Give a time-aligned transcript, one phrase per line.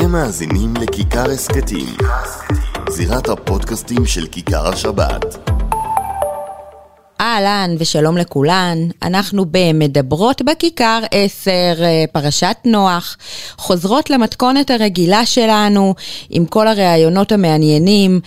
[0.00, 1.96] אתם מאזינים לכיכר הסכתים,
[2.90, 5.50] זירת הפודקאסטים של כיכר השבת.
[7.20, 13.16] אהלן ושלום לכולן, אנחנו במדברות בכיכר 10, אה, פרשת נוח,
[13.56, 15.94] חוזרות למתכונת הרגילה שלנו
[16.30, 18.20] עם כל הראיונות המעניינים.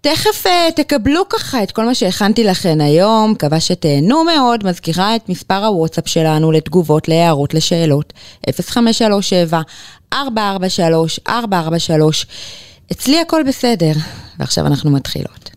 [0.00, 5.28] תכף uh, תקבלו ככה את כל מה שהכנתי לכן היום, מקווה שתהנו מאוד, מזכירה את
[5.28, 8.12] מספר הוואטסאפ שלנו לתגובות, להערות, לשאלות,
[8.60, 9.60] 0537
[10.12, 12.26] 443 443
[12.92, 13.92] אצלי הכל בסדר,
[14.38, 15.50] ועכשיו אנחנו מתחילות.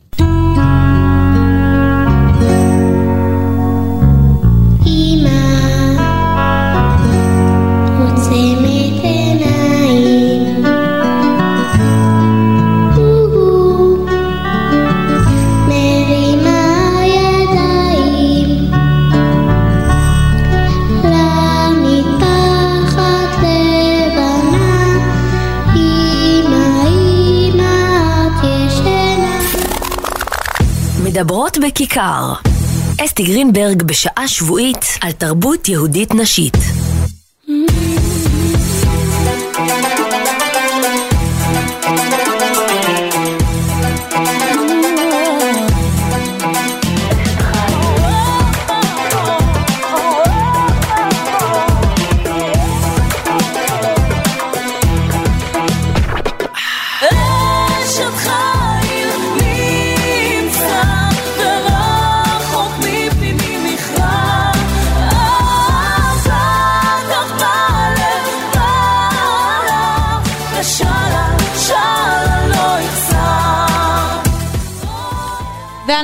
[31.62, 32.34] בכיכר.
[33.06, 36.58] אסתי גרינברג בשעה שבועית על תרבות יהודית נשית.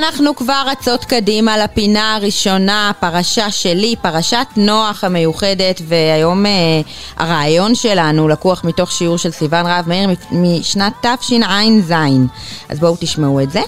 [0.02, 6.48] ואנחנו כבר רצות קדימה לפינה הראשונה, פרשה שלי, פרשת נוח המיוחדת, והיום uh,
[7.16, 11.92] הרעיון שלנו לקוח מתוך שיעור של סיון רהב מאיר משנת תשע"ז.
[12.68, 13.60] אז בואו תשמעו את זה.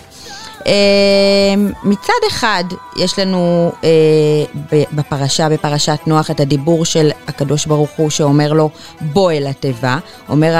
[0.67, 2.65] אמ, מצד אחד,
[2.97, 8.71] יש לנו אה, בפרשה, בפרשת נוח, את הדיבור של הקדוש ברוך הוא שאומר לו,
[9.01, 9.99] בוא אל התיבה.
[10.29, 10.55] אומר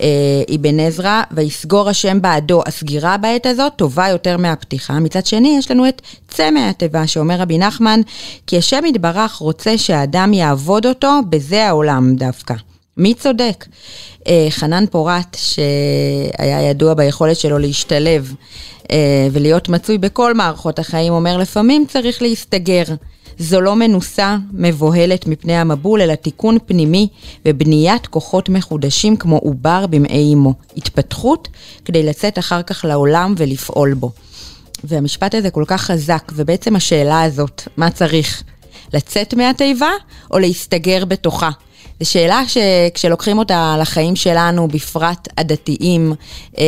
[0.00, 2.62] אה, עזרא, ויסגור השם בעדו.
[2.66, 4.98] הסגירה בעת הזאת טובה יותר מהפתיחה.
[4.98, 8.00] מצד שני, יש לנו את צא מהתיבה, שאומר רבי נחמן,
[8.46, 12.54] כי השם יתברך רוצה שהאדם יעבוד אותו בזה העולם דווקא.
[12.96, 13.66] מי צודק?
[14.28, 18.34] אה, חנן פורת, שהיה ידוע ביכולת שלו להשתלב
[18.90, 22.84] אה, ולהיות מצוי בכל מערכות החיים, אומר לפעמים צריך להסתגר.
[23.38, 27.08] זו לא מנוסה, מבוהלת מפני המבול, אלא תיקון פנימי
[27.46, 30.54] ובניית כוחות מחודשים כמו עובר במעי אמו.
[30.76, 31.48] התפתחות
[31.84, 34.10] כדי לצאת אחר כך לעולם ולפעול בו.
[34.84, 38.42] והמשפט הזה כל כך חזק, ובעצם השאלה הזאת, מה צריך?
[38.94, 39.90] לצאת מהתיבה
[40.30, 41.50] או להסתגר בתוכה?
[42.00, 46.12] זו שאלה שכשלוקחים אותה לחיים שלנו, בפרט הדתיים,
[46.58, 46.64] אה,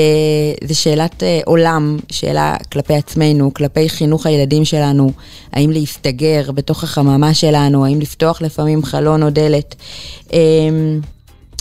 [0.65, 5.13] זו שאלת אה, עולם, שאלה כלפי עצמנו, כלפי חינוך הילדים שלנו,
[5.53, 9.75] האם להסתגר בתוך החממה שלנו, האם לפתוח לפעמים חלון או דלת.
[10.33, 10.39] אה,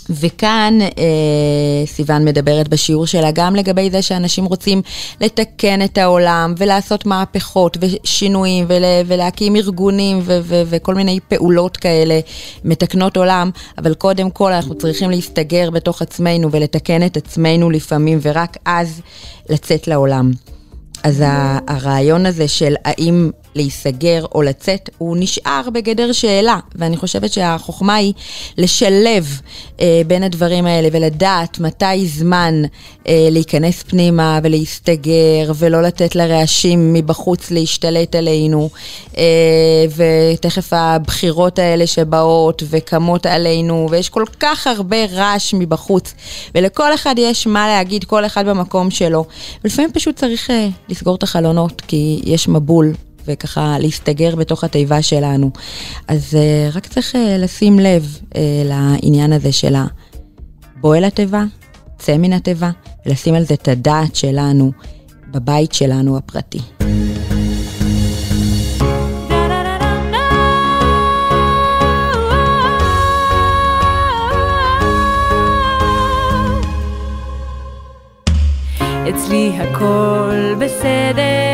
[0.09, 4.81] וכאן אה, סיוון מדברת בשיעור שלה גם לגבי זה שאנשים רוצים
[5.21, 12.19] לתקן את העולם ולעשות מהפכות ושינויים ול, ולהקים ארגונים ו, ו, וכל מיני פעולות כאלה
[12.63, 18.57] מתקנות עולם, אבל קודם כל אנחנו צריכים להסתגר בתוך עצמנו ולתקן את עצמנו לפעמים ורק
[18.65, 19.01] אז
[19.49, 20.31] לצאת לעולם.
[21.03, 21.23] אז
[21.67, 28.13] הרעיון הזה של האם להיסגר או לצאת, הוא נשאר בגדר שאלה, ואני חושבת שהחוכמה היא
[28.57, 29.41] לשלב
[29.81, 32.61] אה, בין הדברים האלה ולדעת מתי זמן
[33.07, 38.69] אה, להיכנס פנימה ולהסתגר ולא לתת לרעשים מבחוץ להשתלט עלינו,
[39.17, 39.23] אה,
[39.95, 46.13] ותכף הבחירות האלה שבאות וקמות עלינו, ויש כל כך הרבה רעש מבחוץ,
[46.55, 49.25] ולכל אחד יש מה להגיד, כל אחד במקום שלו,
[49.63, 52.93] ולפעמים פשוט צריך אה, לסגור את החלונות, כי יש מבול
[53.27, 55.51] וככה להסתגר בתוך התיבה שלנו.
[56.07, 59.75] אז uh, רק צריך uh, לשים לב uh, לעניין הזה של
[60.77, 61.43] הבוא אל התיבה,
[61.97, 62.71] צא מן התיבה,
[63.05, 64.71] ולשים על זה את הדעת שלנו
[65.31, 66.59] בבית שלנו הפרטי.
[79.09, 81.46] אצלי הכל בסדר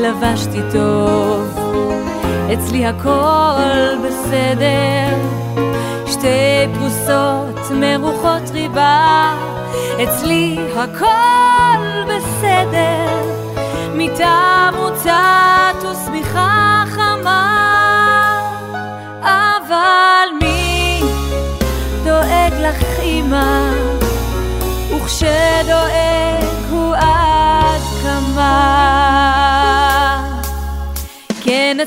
[0.00, 1.58] לבשתי טוב,
[2.52, 5.16] אצלי הכל בסדר,
[6.06, 9.34] שתי פרוסות מרוחות ריבה,
[10.02, 13.22] אצלי הכל בסדר,
[13.94, 17.46] מיטה מוצעת ושמיכה חמה,
[19.22, 20.80] אבל מי
[23.30, 23.72] כמה,
[24.90, 26.39] וכשדואג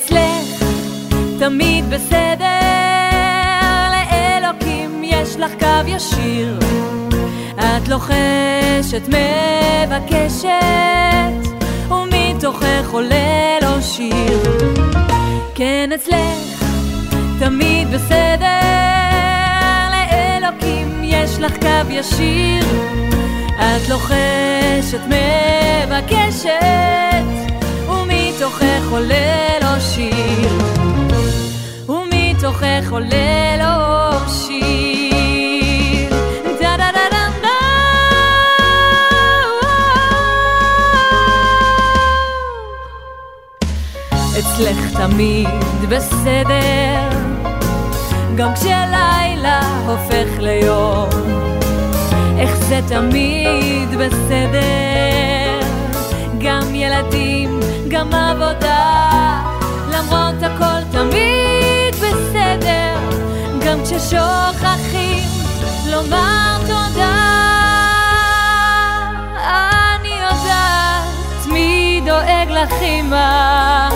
[0.05, 0.63] אצלך
[1.39, 2.45] תמיד בסדר,
[3.91, 6.59] לאלוקים יש לך קו ישיר.
[7.55, 9.01] את לוחשת,
[9.87, 10.49] מבקשת,
[11.89, 14.43] ומתוכך עולה לו שיר.
[15.55, 16.65] כן אצלך
[17.39, 18.47] תמיד בסדר,
[19.91, 22.65] לאלוקים יש לך קו ישיר.
[23.57, 26.53] את לוחשת, מבקשת,
[28.33, 30.49] ומתוכך עולה לו שיר.
[31.89, 36.09] ומתוכך עולה לו שיר.
[36.59, 37.49] דה דה דה דה דה.
[44.39, 45.49] אצלך תמיד
[45.89, 47.09] בסדר,
[48.35, 51.09] גם כשלילה הופך ליום.
[52.37, 55.59] איך זה תמיד בסדר,
[56.39, 57.62] גם ילדים,
[57.93, 59.41] גם עבודה,
[59.91, 63.09] למרות הכל תמיד בסדר,
[63.65, 65.29] גם כששוכחים
[65.85, 67.15] לומר תודה.
[69.95, 73.89] אני יודעת מי דואג לך אמא,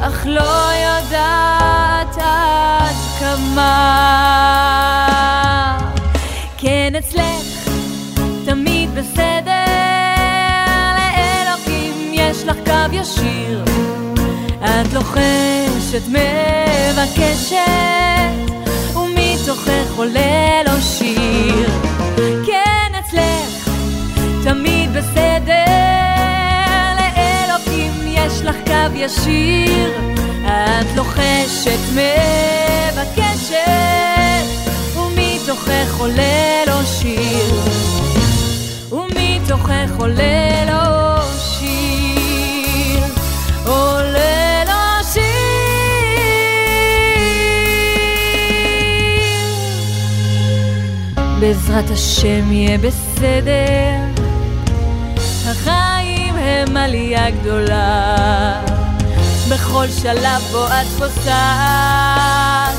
[0.00, 3.98] אך לא יודעת עד כמה.
[6.58, 7.51] כן אצלך
[12.42, 13.64] יש לך קו ישיר.
[14.60, 17.56] את לוחשת, מבקשת,
[18.96, 21.70] ומתוכך עולה לו שיר.
[22.46, 23.68] כן אצלך
[24.44, 25.52] תמיד בסדר,
[26.98, 29.92] לאלוקים יש לך קו ישיר.
[30.46, 31.80] את לוחשת,
[32.92, 33.56] מבקשת,
[34.96, 37.60] ומתוכך עולה לו שיר.
[38.92, 40.91] ומתוכך עולה לו
[51.52, 54.22] בעזרת השם יהיה בסדר,
[55.46, 58.62] החיים הם עלייה גדולה.
[59.48, 62.74] בכל שלב בו את פוסעת,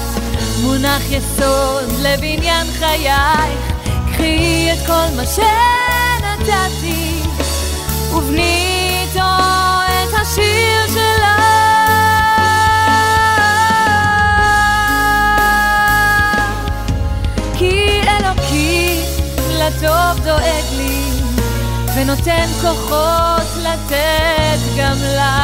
[0.61, 3.73] מונח יסוד לבניין חייך.
[4.11, 7.21] קחי את כל מה שנתתי,
[8.13, 9.19] ובני איתו
[9.87, 11.22] את השיר שלך.
[19.67, 21.09] לטוב דואג לי,
[21.95, 25.43] ונותן כוחות לתת גם לך.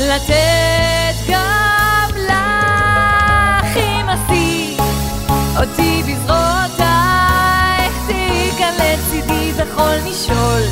[0.00, 4.80] לתת גם לך אם עשית
[5.60, 10.62] אותי בזרועותייך, תהיי כאן לצידי בכל משעול.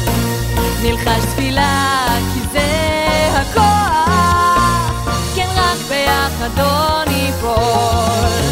[0.82, 2.68] נלחש תפילה כי זה
[3.34, 4.92] הכוח,
[5.34, 8.51] כן רק ביחד לא ניפול.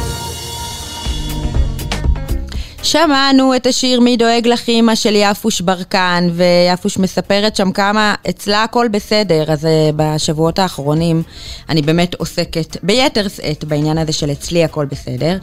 [2.91, 8.63] שמענו את השיר מי דואג לך אימא של יפוש ברקן, ויפוש מספרת שם כמה אצלה
[8.63, 11.23] הכל בסדר, אז uh, בשבועות האחרונים
[11.69, 15.37] אני באמת עוסקת ביתר שאת בעניין הזה של אצלי הכל בסדר,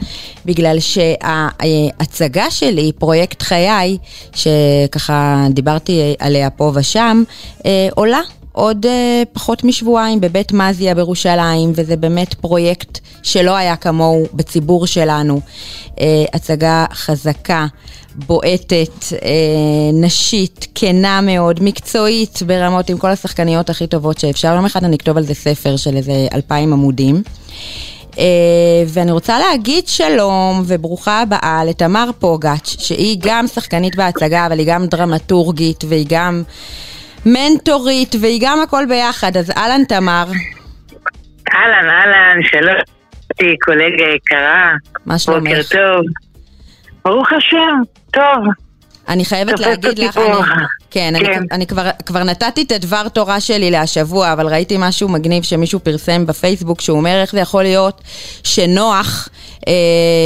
[0.44, 3.98] בגלל שההצגה שלי, פרויקט חיי,
[4.34, 7.22] שככה דיברתי עליה פה ושם,
[7.94, 8.20] עולה.
[8.52, 8.88] עוד uh,
[9.32, 15.40] פחות משבועיים בבית מזיה בירושלים, וזה באמת פרויקט שלא היה כמוהו בציבור שלנו.
[15.86, 15.90] Uh,
[16.32, 17.66] הצגה חזקה,
[18.14, 19.14] בועטת, uh,
[19.92, 24.54] נשית, כנה מאוד, מקצועית ברמות עם כל השחקניות הכי טובות שאפשר.
[24.54, 27.22] יום אחד אני אכתוב על זה ספר של איזה אלפיים עמודים.
[28.12, 28.18] Uh,
[28.86, 34.86] ואני רוצה להגיד שלום וברוכה הבאה לתמר פוגץ', שהיא גם שחקנית בהצגה, אבל היא גם
[34.86, 36.42] דרמטורגית והיא גם...
[37.32, 40.24] מנטורית, והיא גם הכל ביחד, אז אהלן תמר.
[41.54, 42.74] אהלן, אהלן, שלום,
[43.64, 44.72] קולגה יקרה.
[45.06, 45.48] מה שלומך?
[45.48, 46.04] בוקר טוב.
[47.04, 48.44] ברוך השם, טוב.
[49.08, 50.16] אני חייבת להגיד לך.
[50.16, 50.26] אני,
[50.90, 51.42] כן, אני, כן.
[51.52, 56.26] אני כבר, כבר נתתי את הדבר תורה שלי להשבוע, אבל ראיתי משהו מגניב שמישהו פרסם
[56.26, 58.02] בפייסבוק, שהוא אומר איך זה יכול להיות
[58.44, 59.28] שנוח,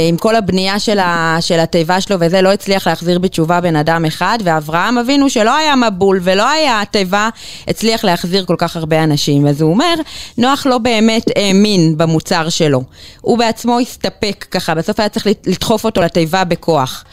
[0.09, 4.05] עם כל הבנייה של, ה, של התיבה שלו וזה, לא הצליח להחזיר בתשובה בן אדם
[4.05, 7.29] אחד, ואברהם אבינו, שלא היה מבול ולא היה תיבה,
[7.67, 9.47] הצליח להחזיר כל כך הרבה אנשים.
[9.47, 9.93] אז הוא אומר,
[10.37, 12.83] נוח לא באמת האמין במוצר שלו.
[13.21, 17.03] הוא בעצמו הסתפק ככה, בסוף היה צריך לדחוף אותו לתיבה בכוח.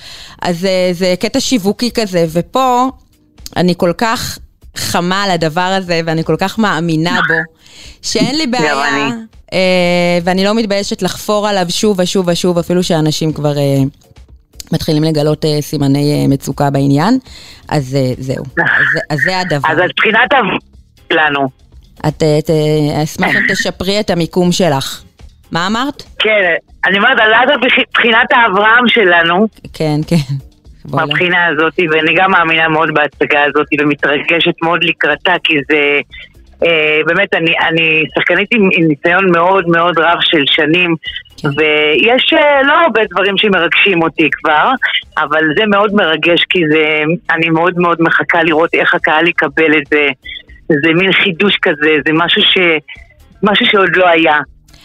[0.42, 2.88] אז אה, זה קטע שיווקי כזה, ופה
[3.56, 4.38] אני כל כך
[4.80, 7.34] חמה על הדבר הזה, ואני כל כך מאמינה בו,
[8.02, 8.74] שאין לי בעיה.
[9.52, 9.58] אה,
[10.24, 13.78] ואני לא מתביישת לחפור עליו שוב ושוב ושוב, אפילו שאנשים כבר אה,
[14.72, 17.18] מתחילים לגלות אה, סימני אה, מצוקה בעניין,
[17.68, 19.68] אז אה, זהו, אז, אז זה הדבר.
[19.68, 20.36] אז את בחינת ה...
[21.12, 21.48] שלנו.
[22.08, 22.50] את, אה, ת-
[23.04, 25.02] אשמח אם תשפרי את המיקום שלך.
[25.50, 26.02] מה אמרת?
[26.18, 26.30] כן,
[26.86, 30.34] אני אומרת, אז את בחינת האברהם שלנו, כן, כן.
[30.90, 36.00] מהבחינה הזאת, ואני גם מאמינה מאוד בהצגה הזאת, ומתרגשת מאוד לקראתה, כי זה...
[36.66, 40.94] אה, באמת, אני, אני שחקנית עם, עם ניסיון מאוד מאוד רב של שנים,
[41.42, 41.48] כן.
[41.48, 44.70] ויש אה, לא הרבה דברים שמרגשים אותי כבר,
[45.18, 49.86] אבל זה מאוד מרגש, כי זה, אני מאוד מאוד מחכה לראות איך הקהל יקבל את
[49.90, 50.08] זה.
[50.68, 52.58] זה מין חידוש כזה, זה משהו, ש,
[53.42, 54.36] משהו שעוד לא היה.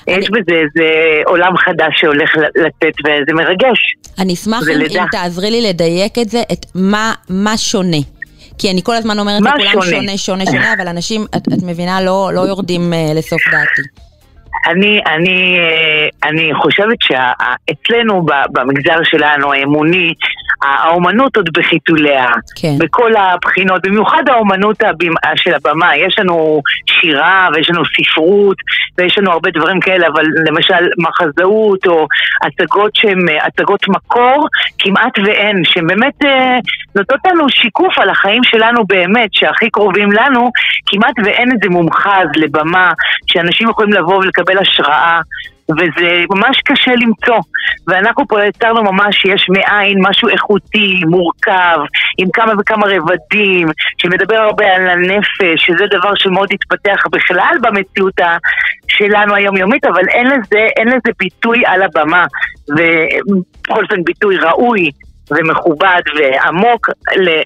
[0.08, 0.92] יש בזה איזה
[1.26, 3.96] עולם חדש שהולך לצאת, וזה מרגש.
[4.20, 5.02] אני אשמח אם.
[5.02, 7.98] אם תעזרי לי לדייק את זה, את מה, מה שונה.
[8.58, 9.86] כי אני כל הזמן אומרת לכולם שונה?
[9.86, 13.82] שונה, שונה, שונה, אבל אנשים, את, את מבינה, לא, לא יורדים uh, לסוף דעתי.
[14.68, 20.14] אני, אני, אה, אני חושבת שאצלנו במגזר שלנו, האמוני,
[20.64, 22.28] האומנות עוד בחיתוליה.
[22.56, 22.76] כן.
[22.80, 25.96] בכל הבחינות, במיוחד האומנות הבימ- של הבמה.
[25.98, 28.58] יש לנו שירה ויש לנו ספרות
[28.98, 32.08] ויש לנו הרבה דברים כאלה, אבל למשל מחזאות או
[32.46, 34.48] הצגות שהן הצגות מקור,
[34.80, 36.58] כמעט ואין, שהן באמת אה,
[36.96, 40.52] נותנות לנו שיקוף על החיים שלנו באמת, שהכי קרובים לנו,
[40.86, 42.92] כמעט ואין איזה מומחז לבמה,
[43.28, 45.20] שאנשים יכולים לבוא ולקבל השראה.
[45.72, 47.40] וזה ממש קשה למצוא.
[47.88, 51.78] ואנחנו פה יצרנו ממש יש מאין משהו איכותי, מורכב,
[52.18, 53.68] עם כמה וכמה רבדים,
[53.98, 58.14] שמדבר הרבה על הנפש, שזה דבר שמאוד התפתח בכלל במציאות
[58.88, 62.26] שלנו היומיומית, אבל אין לזה, אין לזה ביטוי על הבמה.
[62.70, 64.90] ובכל אופן ביטוי ראוי.
[65.32, 66.90] ומכובד ועמוק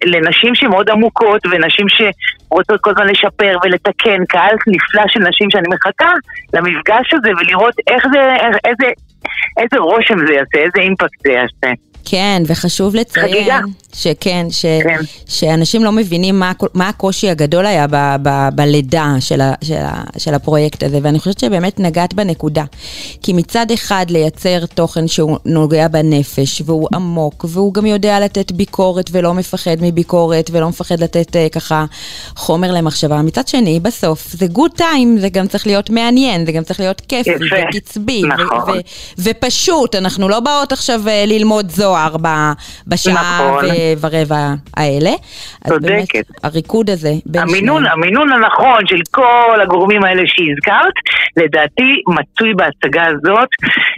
[0.06, 6.14] לנשים שמאוד עמוקות ונשים שרוצות כל הזמן לשפר ולתקן, קהל נפלא של נשים שאני מחכה
[6.54, 8.92] למפגש הזה ולראות איך זה, איך, איזה,
[9.58, 11.74] איזה רושם זה יעשה, איזה אימפקט זה יעשה.
[12.12, 13.60] כן, וחשוב לציין חגיגה.
[13.94, 15.00] שכן, ש, כן.
[15.28, 20.04] שאנשים לא מבינים מה, מה הקושי הגדול היה ב, ב, בלידה של, ה, של, ה,
[20.18, 22.64] של הפרויקט הזה, ואני חושבת שבאמת נגעת בנקודה.
[23.22, 29.10] כי מצד אחד לייצר תוכן שהוא נוגע בנפש, והוא עמוק, והוא גם יודע לתת ביקורת
[29.12, 31.86] ולא מפחד מביקורת, ולא מפחד לתת uh, ככה
[32.36, 33.22] חומר למחשבה.
[33.22, 37.02] מצד שני, בסוף זה גוד טיים, זה גם צריך להיות מעניין, זה גם צריך להיות
[37.02, 37.32] כיפי.
[37.76, 38.70] וקצבי, נכון.
[38.70, 38.80] ו- ו-
[39.18, 42.52] ופשוט, אנחנו לא באות עכשיו אה, ללמוד זוהר ב-
[42.88, 43.66] בשעה נכון.
[43.66, 45.10] ו- ורבע האלה.
[45.68, 46.26] צודקת.
[46.44, 48.00] הריקוד הזה המינון, שניהם.
[48.00, 50.94] המינון הנכון של כל הגורמים האלה שהזכרת,
[51.38, 53.50] לדעתי מצוי בהצגה הזאת.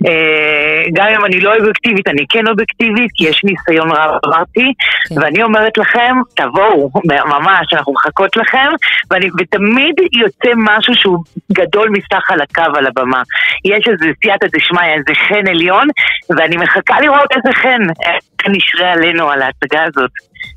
[0.07, 4.73] אה, גם אם אני לא אובייקטיבית, אני כן אובייקטיבית, כי יש ניסיון רב אמרתי,
[5.09, 5.15] כן.
[5.21, 6.89] ואני אומרת לכם, תבואו,
[7.25, 8.69] ממש, אנחנו מחכות לכם,
[9.11, 13.21] ואני, ותמיד יוצא משהו שהוא גדול מסך על הקו על הבמה.
[13.65, 15.87] יש איזה סייעתא דשמיא, איזה חן עליון,
[16.37, 17.81] ואני מחכה לראות איזה חן,
[18.49, 20.11] נשרה עלינו על ההצגה הזאת.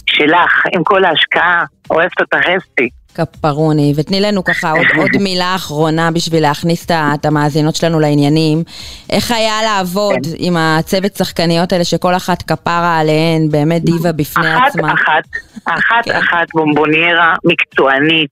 [0.07, 2.89] שלך, עם כל ההשקעה, אוהבת אותך אסתי.
[3.15, 8.63] כפרוני, ותני לנו ככה עוד, עוד מילה אחרונה בשביל להכניס את המאזינות שלנו לעניינים.
[9.11, 10.31] איך היה לעבוד כן.
[10.39, 14.93] עם הצוות שחקניות האלה שכל אחת כפרה עליהן, באמת דיבה בפני אחת עצמה?
[14.93, 15.25] אחת,
[15.65, 16.17] אחת כן.
[16.17, 18.31] אחת בומבוניירה מקצוענית,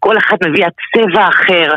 [0.00, 1.72] כל אחת מביאה צבע אחר.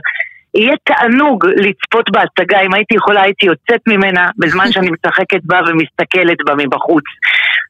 [0.55, 6.37] יהיה תענוג לצפות בהצגה, אם הייתי יכולה הייתי יוצאת ממנה בזמן שאני משחקת בה ומסתכלת
[6.45, 7.03] בה מבחוץ.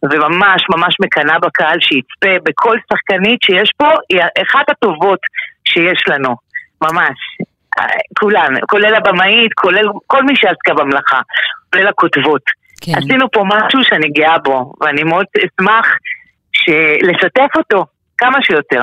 [0.04, 5.20] וממש ממש מקנאה בקהל שיצפה בכל שחקנית שיש פה, היא אחת הטובות
[5.68, 6.36] שיש לנו,
[6.82, 7.18] ממש.
[7.80, 7.86] אה,
[8.20, 11.20] כולן, כולל הבמאית, כולל כל מי שעסקה במלאכה,
[11.74, 12.42] כולל הכותבות.
[12.82, 12.92] כן.
[12.98, 15.88] עשינו פה משהו שאני גאה בו, ואני מאוד אשמח
[16.54, 17.86] ש- לשתף אותו
[18.18, 18.82] כמה שיותר.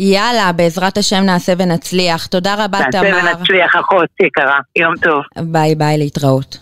[0.00, 2.26] יאללה, בעזרת השם נעשה ונצליח.
[2.26, 3.30] תודה רבה, נעשה תמר.
[3.38, 4.58] ונצליח, אחות יקרה.
[4.76, 5.22] יום טוב.
[5.52, 6.58] ביי ביי, להתראות.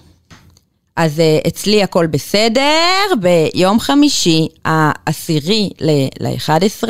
[0.97, 6.89] אז אה, אצלי הכל בסדר, ביום חמישי, העשירי ל-11,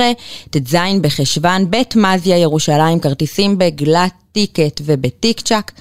[0.51, 5.73] ט"ז בחשוון, בית מזיה ירושלים, כרטיסים בגולד טיקט ובטיקצ'אק.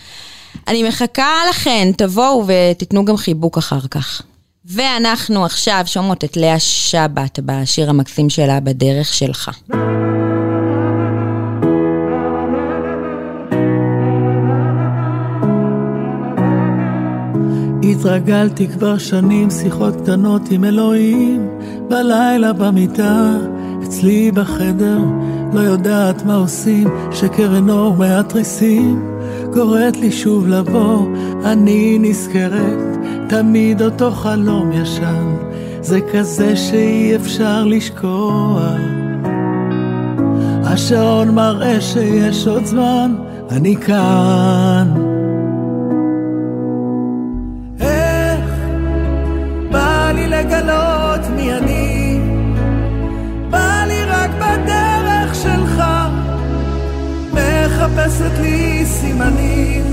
[0.68, 4.22] אני מחכה לכן, תבואו ותיתנו גם חיבוק אחר כך.
[4.66, 9.52] ואנחנו עכשיו שומעות את לאה שבת בשיר המקסים שלה בדרך שלך.
[18.02, 21.48] התרגלתי כבר שנים שיחות קטנות עם אלוהים.
[21.90, 23.38] בלילה במיטה
[23.84, 25.00] אצלי בחדר
[25.54, 29.06] לא יודעת מה עושים שקרן אור מהתריסים.
[29.54, 31.08] קוראת לי שוב לבוא
[31.46, 32.98] אני נזכרת
[33.30, 35.36] תמיד אותו חלום ישן.
[35.82, 38.64] זה כזה שאי אפשר לשכוח.
[40.64, 43.16] השעון מראה שיש עוד זמן
[43.52, 45.01] אני כאן
[58.02, 59.84] מחפשת לי סימנים.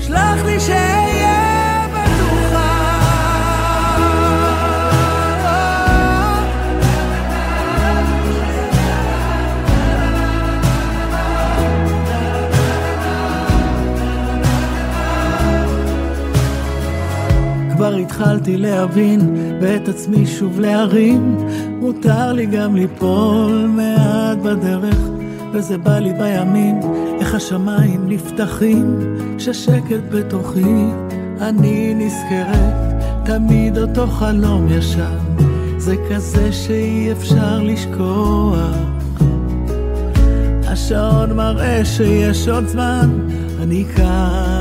[0.00, 1.52] שלח לי שאהיה
[17.76, 19.20] כבר התחלתי להבין
[19.60, 21.36] ואת עצמי שוב להרים.
[21.80, 25.11] מותר לי גם ליפול מעט בדרך
[25.52, 26.80] וזה בא לי בימים
[27.20, 28.98] איך השמיים נפתחים
[29.38, 30.84] ששקט בתוכי
[31.40, 35.18] אני נזכרת תמיד אותו חלום ישן
[35.78, 38.76] זה כזה שאי אפשר לשכוח.
[40.66, 43.10] השעון מראה שיש עוד זמן
[43.62, 44.51] אני כאן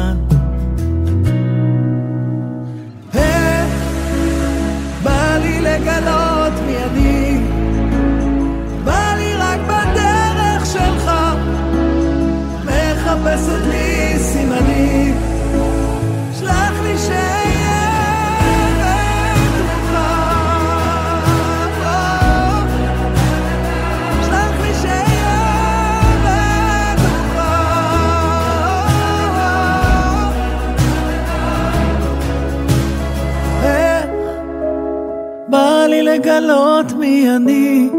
[36.31, 37.89] לגלות מי אני,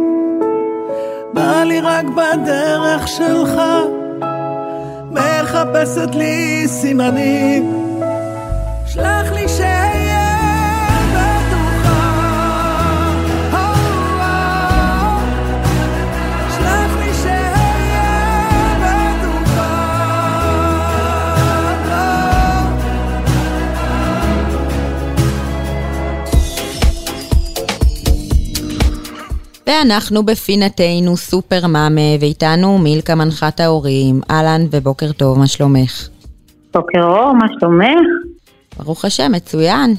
[1.32, 3.61] בא לי רק בדרך שלך,
[5.11, 7.82] מחפשת לי סימנים,
[29.83, 34.21] ואנחנו בפינתנו סופר מאמה, ואיתנו מילקה מנחת ההורים.
[34.31, 36.09] אהלן ובוקר טוב, מה שלומך?
[36.75, 38.09] בוקר אור, מה שלומך?
[38.77, 39.95] ברוך השם, מצוין.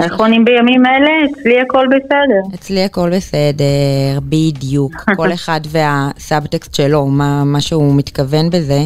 [0.00, 1.10] איך עונים בימים אלה?
[1.32, 2.54] אצלי הכל בסדר.
[2.54, 4.92] אצלי הכל בסדר, בדיוק.
[5.16, 8.80] כל אחד והסאבטקסט שלו, מה, מה שהוא מתכוון בזה.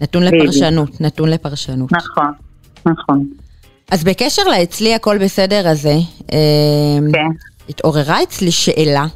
[0.00, 0.22] נתון.
[0.22, 1.92] לפרשנות, נתון לפרשנות.
[1.92, 2.32] נכון,
[2.86, 3.26] נכון.
[3.90, 5.96] אז בקשר לאצלי הכל בסדר הזה,
[6.32, 6.38] אה,
[7.12, 7.28] כן.
[7.68, 9.06] התעוררה אצלי שאלה,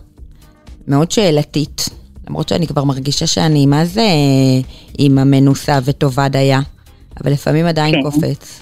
[0.89, 1.89] מאוד שאלתית,
[2.29, 4.61] למרות שאני כבר מרגישה שאני, מה זה אה,
[4.99, 6.61] אימא מנוסה וטובה דייה,
[7.23, 8.03] אבל לפעמים עדיין כן.
[8.03, 8.61] קופץ.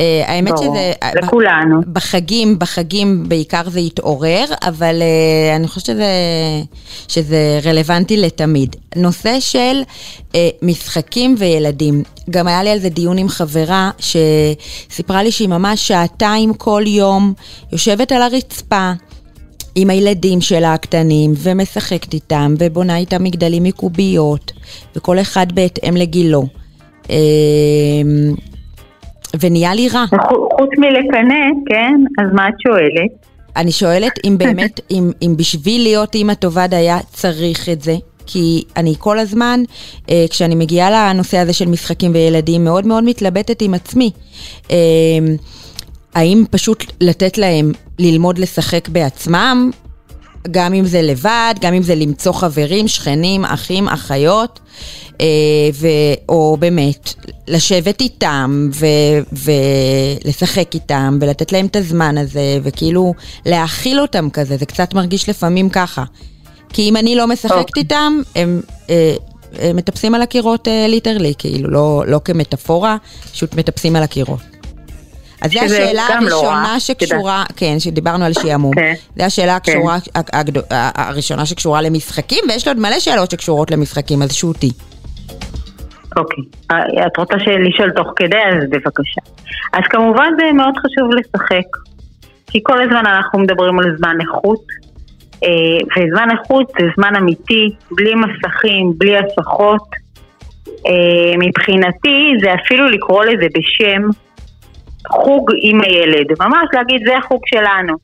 [0.00, 0.76] אה, האמת ברור.
[0.76, 0.92] שזה...
[1.22, 1.80] לכולנו.
[1.92, 6.10] בחגים, בחגים בעיקר זה יתעורר, אבל uh, אני חושבת שזה,
[7.08, 8.76] שזה רלוונטי לתמיד.
[8.96, 9.82] נושא של
[10.32, 12.02] uh, משחקים וילדים.
[12.30, 17.32] גם היה לי על זה דיון עם חברה שסיפרה לי שהיא ממש שעתיים כל יום
[17.72, 18.92] יושבת על הרצפה.
[19.76, 24.52] עם הילדים שלה הקטנים, ומשחקת איתם, ובונה איתם מגדלים מקוביות,
[24.96, 26.46] וכל אחד בהתאם לגילו.
[29.40, 30.04] ונהיה לי רע.
[30.06, 31.94] חו- חוץ מלקנא, כן?
[32.18, 33.10] אז מה את שואלת?
[33.56, 37.94] אני שואלת אם באמת, אם, אם בשביל להיות אימא טובה דייה צריך את זה.
[38.26, 39.60] כי אני כל הזמן,
[40.10, 44.10] אה, כשאני מגיעה לנושא הזה של משחקים וילדים, מאוד מאוד מתלבטת עם עצמי.
[44.70, 44.76] אה,
[46.14, 49.70] האם פשוט לתת להם ללמוד לשחק בעצמם,
[50.50, 54.60] גם אם זה לבד, גם אם זה למצוא חברים, שכנים, אחים, אחיות,
[55.20, 55.26] אה,
[55.74, 55.88] ו,
[56.28, 57.14] או באמת
[57.48, 58.86] לשבת איתם ו,
[60.24, 63.14] ולשחק איתם ולתת להם את הזמן הזה וכאילו
[63.46, 66.04] להאכיל אותם כזה, זה קצת מרגיש לפעמים ככה.
[66.68, 67.80] כי אם אני לא משחקת אוקיי.
[67.82, 68.60] איתם, הם...
[68.90, 69.14] אה,
[69.58, 72.96] הם מטפסים על הקירות אה, ליטרלי, כאילו, לא, לא כמטאפורה,
[73.32, 74.53] פשוט מטפסים על הקירות.
[75.42, 78.74] אז זו השאלה לא הראשונה שקשורה, כן, שדיברנו על שעמום.
[78.74, 78.92] כן.
[79.16, 79.96] זו השאלה הקשורה,
[80.32, 84.70] הגדו- הראשונה שקשורה למשחקים, ויש לי עוד מלא שאלות שקשורות למשחקים, אז שוטי.
[86.16, 87.34] אוקיי, אה, את רוצה
[87.68, 89.20] לשאול תוך כדי, אז בבקשה.
[89.72, 91.68] אז כמובן זה מאוד חשוב לשחק,
[92.46, 94.60] כי כל הזמן אנחנו מדברים על זמן איכות,
[95.44, 95.48] אה,
[95.96, 100.04] וזמן איכות זה זמן אמיתי, בלי מסכים, בלי הסחות.
[100.86, 104.02] אה, מבחינתי זה אפילו לקרוא לזה בשם
[105.08, 107.96] חוג עם הילד, ממש להגיד זה החוג שלנו,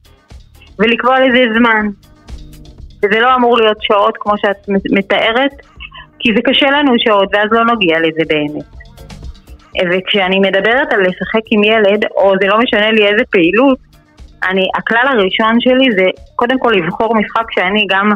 [0.79, 1.87] ולקבוע לזה זמן.
[3.03, 5.53] וזה לא אמור להיות שעות כמו שאת מתארת,
[6.19, 8.65] כי זה קשה לנו שעות ואז לא נגיע לזה באמת.
[9.91, 13.79] וכשאני מדברת על לשחק עם ילד, או זה לא משנה לי איזה פעילות,
[14.49, 16.05] אני, הכלל הראשון שלי זה
[16.37, 18.11] קודם כל לבחור משחק שאני גם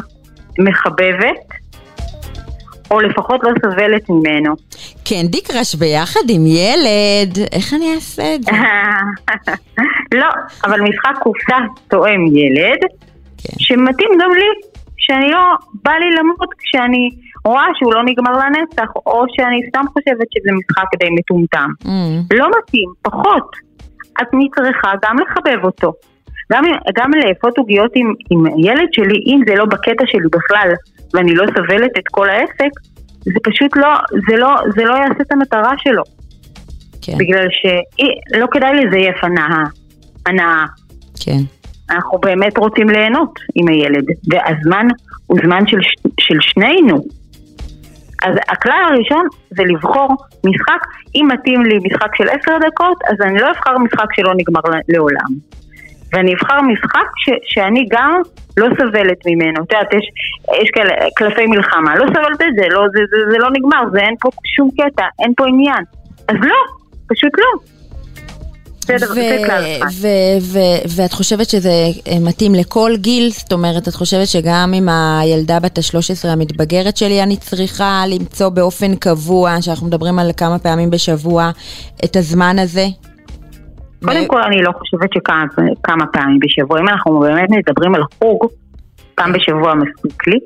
[0.59, 1.64] מחבבת,
[2.91, 4.53] או לפחות לא סובלת ממנו.
[5.05, 8.51] קנדי קראש ביחד עם ילד, איך אני אעשה את זה?
[10.19, 10.27] לא,
[10.63, 12.79] אבל משחק קופסה תואם ילד,
[13.37, 13.53] כן.
[13.59, 15.39] שמתאים גם לי, שאני לא,
[15.83, 17.09] בא לי למות כשאני
[17.45, 21.69] רואה שהוא לא נגמר לנצח, או שאני סתם חושבת שזה משחק די מטומטם.
[21.83, 22.37] Mm.
[22.37, 23.55] לא מתאים, פחות.
[24.19, 25.93] אז אני צריכה גם לחבב אותו.
[26.51, 26.63] גם,
[26.95, 30.69] גם לאפות עוגיות עם, עם ילד שלי, אם זה לא בקטע שלי בכלל,
[31.13, 32.71] ואני לא סובלת את כל העסק,
[33.19, 33.89] זה פשוט לא,
[34.29, 36.03] זה לא, זה לא יעשה את המטרה שלו.
[37.01, 37.17] כן.
[37.17, 39.63] בגלל שלא כדאי לזייף הנאה.
[40.25, 40.65] הנאה.
[41.25, 41.39] כן.
[41.89, 44.87] אנחנו באמת רוצים ליהנות עם הילד, והזמן
[45.27, 45.77] הוא זמן של,
[46.19, 46.97] של שנינו.
[48.23, 50.07] אז הכלל הראשון זה לבחור
[50.45, 50.81] משחק,
[51.15, 55.55] אם מתאים לי משחק של עשר דקות, אז אני לא אבחר משחק שלא נגמר לעולם.
[56.15, 58.21] ואני אבחר משחק ש, שאני גם
[58.57, 59.63] לא סובלת ממנו.
[59.63, 60.05] את יודעת, יש,
[60.63, 63.99] יש כאלה קלפי מלחמה, לא סובלת את זה, לא, זה, זה, זה לא נגמר, זה
[63.99, 65.83] אין פה שום קטע, אין פה עניין.
[66.27, 66.55] אז לא,
[67.07, 67.59] פשוט לא.
[70.95, 71.69] ואת חושבת שזה
[72.07, 73.29] אה, מתאים לכל גיל?
[73.29, 78.95] זאת אומרת, את חושבת שגם עם הילדה בת ה-13 המתבגרת שלי, אני צריכה למצוא באופן
[78.95, 81.51] קבוע, שאנחנו מדברים על כמה פעמים בשבוע,
[82.05, 82.85] את הזמן הזה?
[84.05, 86.79] קודם כל, אני לא חושבת שכמה פעמים בשבוע.
[86.79, 88.47] אם אנחנו באמת מדברים על חוג,
[89.15, 90.39] פעם בשבוע מספיק לי.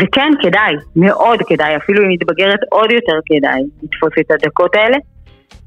[0.00, 4.96] וכן, כדאי, מאוד כדאי, אפילו אם מתבגרת עוד יותר כדאי לתפוס את הדקות האלה.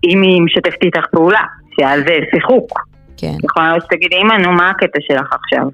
[0.03, 1.43] אם היא משתפת איתך פעולה,
[1.79, 2.79] שעל זה שיחוק.
[3.17, 3.33] כן.
[3.43, 5.67] יכולה להיות שתגידי, אמא, נו, מה הקטע שלך עכשיו?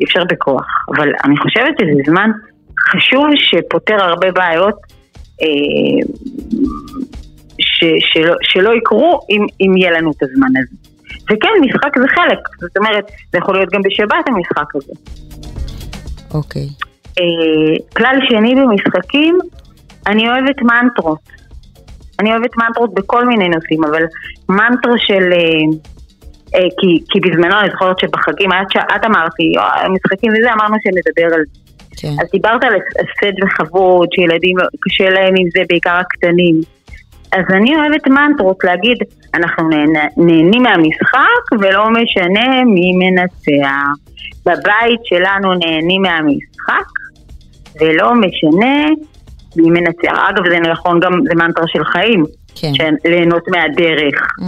[0.00, 0.66] אי אפשר בכוח.
[0.96, 2.30] אבל אני חושבת שזה זמן
[2.90, 4.74] חשוב שפותר הרבה בעיות
[5.42, 6.06] אה,
[7.74, 10.76] ש, שלא, שלא יקרו אם, אם יהיה לנו את הזמן הזה.
[11.24, 14.92] וכן, משחק זה חלק, זאת אומרת, זה יכול להיות גם בשבת המשחק הזה.
[16.34, 16.68] אוקיי.
[17.20, 19.38] אה, כלל שני במשחקים,
[20.06, 21.18] אני אוהבת מנטרות.
[22.20, 24.02] אני אוהבת מנטרות בכל מיני נושאים, אבל
[24.48, 25.32] מנטרה של...
[25.32, 25.38] אה,
[26.54, 29.52] אה, כי, כי בזמנו אני זוכרת שבחגים, את, את אמרתי,
[29.88, 31.64] משחקים וזה, אמרנו שנדבר על זה.
[31.96, 32.08] כן.
[32.08, 36.60] אז דיברת על הפסד וכבוד, שילדים קשה להם עם זה, בעיקר הקטנים.
[37.34, 38.96] אז אני אוהבת מנטרות להגיד,
[39.34, 39.68] אנחנו
[40.16, 44.04] נהנים מהמשחק ולא משנה מי מנצח.
[44.46, 46.86] בבית שלנו נהנים מהמשחק
[47.80, 48.86] ולא משנה
[49.56, 50.18] מי מנצח.
[50.28, 52.24] אגב, זה נכון גם, זה מנטרה של חיים.
[52.54, 52.94] כן.
[53.04, 54.44] ליהנות מהדרך mm.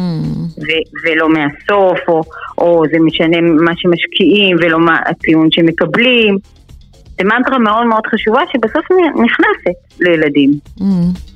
[0.58, 2.22] ו- ולא מהסוף, או,
[2.58, 6.38] או זה משנה מה שמשקיעים ולא מה הציון שמקבלים.
[7.18, 8.84] זה מנטרה מאוד מאוד חשובה שבסוף
[9.24, 10.50] נכנסת לילדים.
[10.78, 11.35] Mm.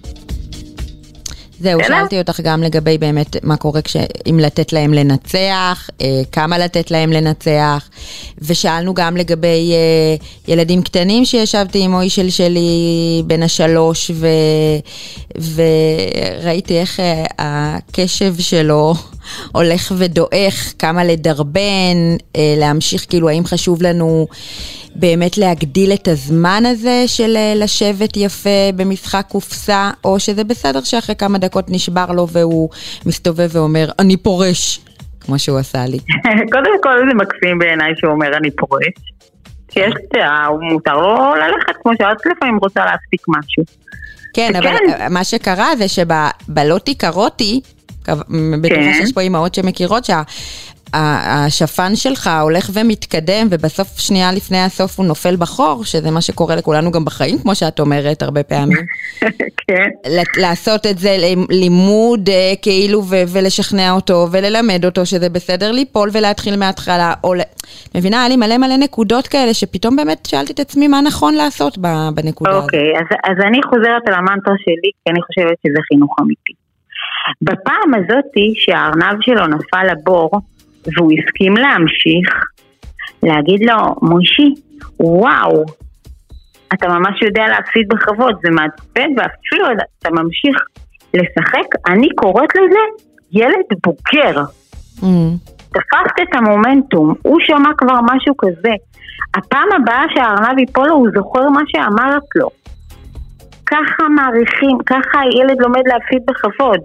[1.60, 3.96] זהו, שאלתי אותך גם לגבי באמת מה קורה כש...
[4.30, 7.88] אם לתת להם לנצח, אה, כמה לתת להם לנצח,
[8.38, 10.16] ושאלנו גם לגבי אה,
[10.52, 14.26] ילדים קטנים שישבתי עם מוישל שלי בן השלוש, ו...
[15.54, 18.94] וראיתי איך אה, הקשב שלו
[19.54, 24.26] הולך ודועך, כמה לדרבן, להמשיך, כאילו, האם חשוב לנו...
[24.94, 31.16] באמת להגדיל את הזמן הזה של אה, לשבת יפה במשחק קופסה, או שזה בסדר שאחרי
[31.16, 32.68] כמה דקות נשבר לו והוא
[33.06, 34.80] מסתובב ואומר, אני פורש,
[35.20, 35.98] כמו שהוא עשה לי.
[36.52, 39.12] קודם כל זה מקסים בעיניי שהוא אומר, אני פורש.
[39.72, 39.94] שיש,
[40.48, 43.64] הוא מותר לו ללכת, כמו שאת לפעמים רוצה להספיק משהו.
[44.34, 44.74] כן, אבל
[45.10, 47.60] מה שקרה זה שבלוטי קרוטי,
[48.60, 48.94] בטוחה כן.
[48.94, 50.10] שיש פה אימהות שמכירות.
[50.94, 56.90] השפן שלך הולך ומתקדם, ובסוף, שנייה לפני הסוף הוא נופל בחור, שזה מה שקורה לכולנו
[56.90, 58.78] גם בחיים, כמו שאת אומרת הרבה פעמים.
[59.66, 59.88] כן.
[60.36, 61.16] לעשות את זה
[61.50, 67.34] לימוד אה, כאילו, ולשכנע אותו, וללמד אותו שזה בסדר ליפול ולהתחיל מההתחלה, או...
[67.94, 71.78] מבינה, היה לי מלא מלא נקודות כאלה, שפתאום באמת שאלתי את עצמי מה נכון לעשות
[72.14, 72.62] בנקודה הזאת.
[72.62, 76.52] אוקיי, אז, אז אני חוזרת על המנטרה שלי, כי אני חושבת שזה חינוך אמיתי.
[77.42, 80.30] בפעם הזאתי שהארנב שלו נפל לבור,
[80.86, 82.44] והוא הסכים להמשיך,
[83.22, 84.54] להגיד לו, מוישי,
[85.00, 85.64] וואו,
[86.74, 89.66] אתה ממש יודע להפסיד בכבוד, זה מעצבן, ואפילו
[89.98, 90.56] אתה ממשיך
[91.14, 92.78] לשחק, אני קוראת לזה
[93.32, 94.42] ילד בוגר.
[94.98, 95.04] Mm.
[95.68, 98.72] תפסת את המומנטום, הוא שמע כבר משהו כזה.
[99.34, 102.48] הפעם הבאה שהארנב ייפול לו, הוא זוכר מה שאמרת לו.
[103.66, 106.80] ככה מעריכים, ככה הילד לומד להפסיד בכבוד.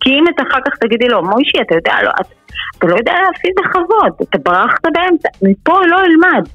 [0.00, 2.34] כי אם אתה אחר כך תגידי לו, מוישי, אתה יודע, לא, אתה,
[2.78, 6.48] אתה לא יודע להפסיד בכבוד, אתה ברחת באמצע, מפה לא ילמד.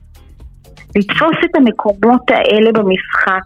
[0.96, 3.46] לתפוס את המקומות האלה במשחק,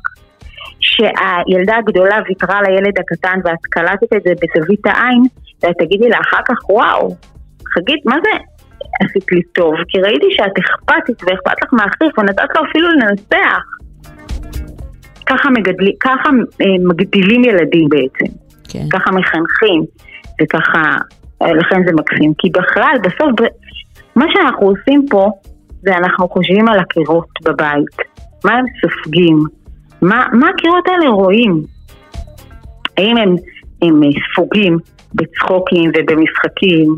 [0.80, 5.24] שהילדה הגדולה ויתרה לילד הקטן ואת קלטת את זה בזווית העין,
[5.64, 7.16] ואת תגידי לה אחר כך, וואו,
[7.74, 8.30] חגית, מה זה
[9.02, 9.74] עשית לי טוב?
[9.88, 13.64] כי ראיתי שאת אכפתית ואכפת לך מהאחריך ונתת לו אפילו לנצח.
[15.26, 16.30] ככה, מגדלי, ככה
[16.62, 18.34] אה, מגדילים ילדים בעצם,
[18.70, 18.86] כן.
[18.94, 19.84] ככה מחנכים,
[20.42, 20.98] וככה,
[21.42, 22.34] לכן זה מקסים.
[22.38, 23.50] כי בכלל, בסוף,
[24.16, 25.30] מה שאנחנו עושים פה,
[25.82, 27.98] זה אנחנו חושבים על הקירות בבית,
[28.46, 29.38] מה הם סופגים,
[30.02, 31.64] מה, מה הקירות האלה רואים?
[32.98, 33.36] האם הם,
[33.82, 34.78] הם ספוגים
[35.16, 36.96] בצחוקים ובמשחקים,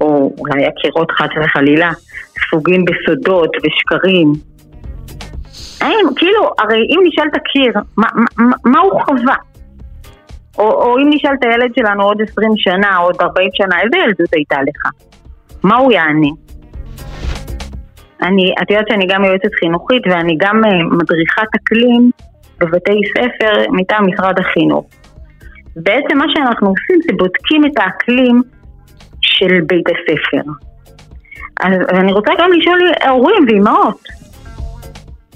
[0.00, 1.90] או אולי הקירות חס וחלילה,
[2.46, 4.32] ספוגים בסודות ושקרים?
[5.80, 8.06] האם, כאילו, הרי אם נשאל את הקיר, מה,
[8.38, 9.34] מה, מה הוא חווה?
[10.58, 14.32] או, או אם נשאל את הילד שלנו עוד 20 שנה, עוד 40 שנה, איזה ילדות
[14.32, 14.90] הייתה לך?
[15.64, 16.28] מה הוא יענה?
[18.22, 22.10] אני, את יודעת שאני גם יועצת חינוכית ואני גם uh, מדריכת אקלים
[22.60, 24.86] בבתי ספר מטעם משרד החינוך.
[25.76, 28.42] בעצם מה שאנחנו עושים זה בודקים את האקלים
[29.20, 30.50] של בית הספר.
[31.60, 34.02] אז אני רוצה גם לשאול הורים ואימהות,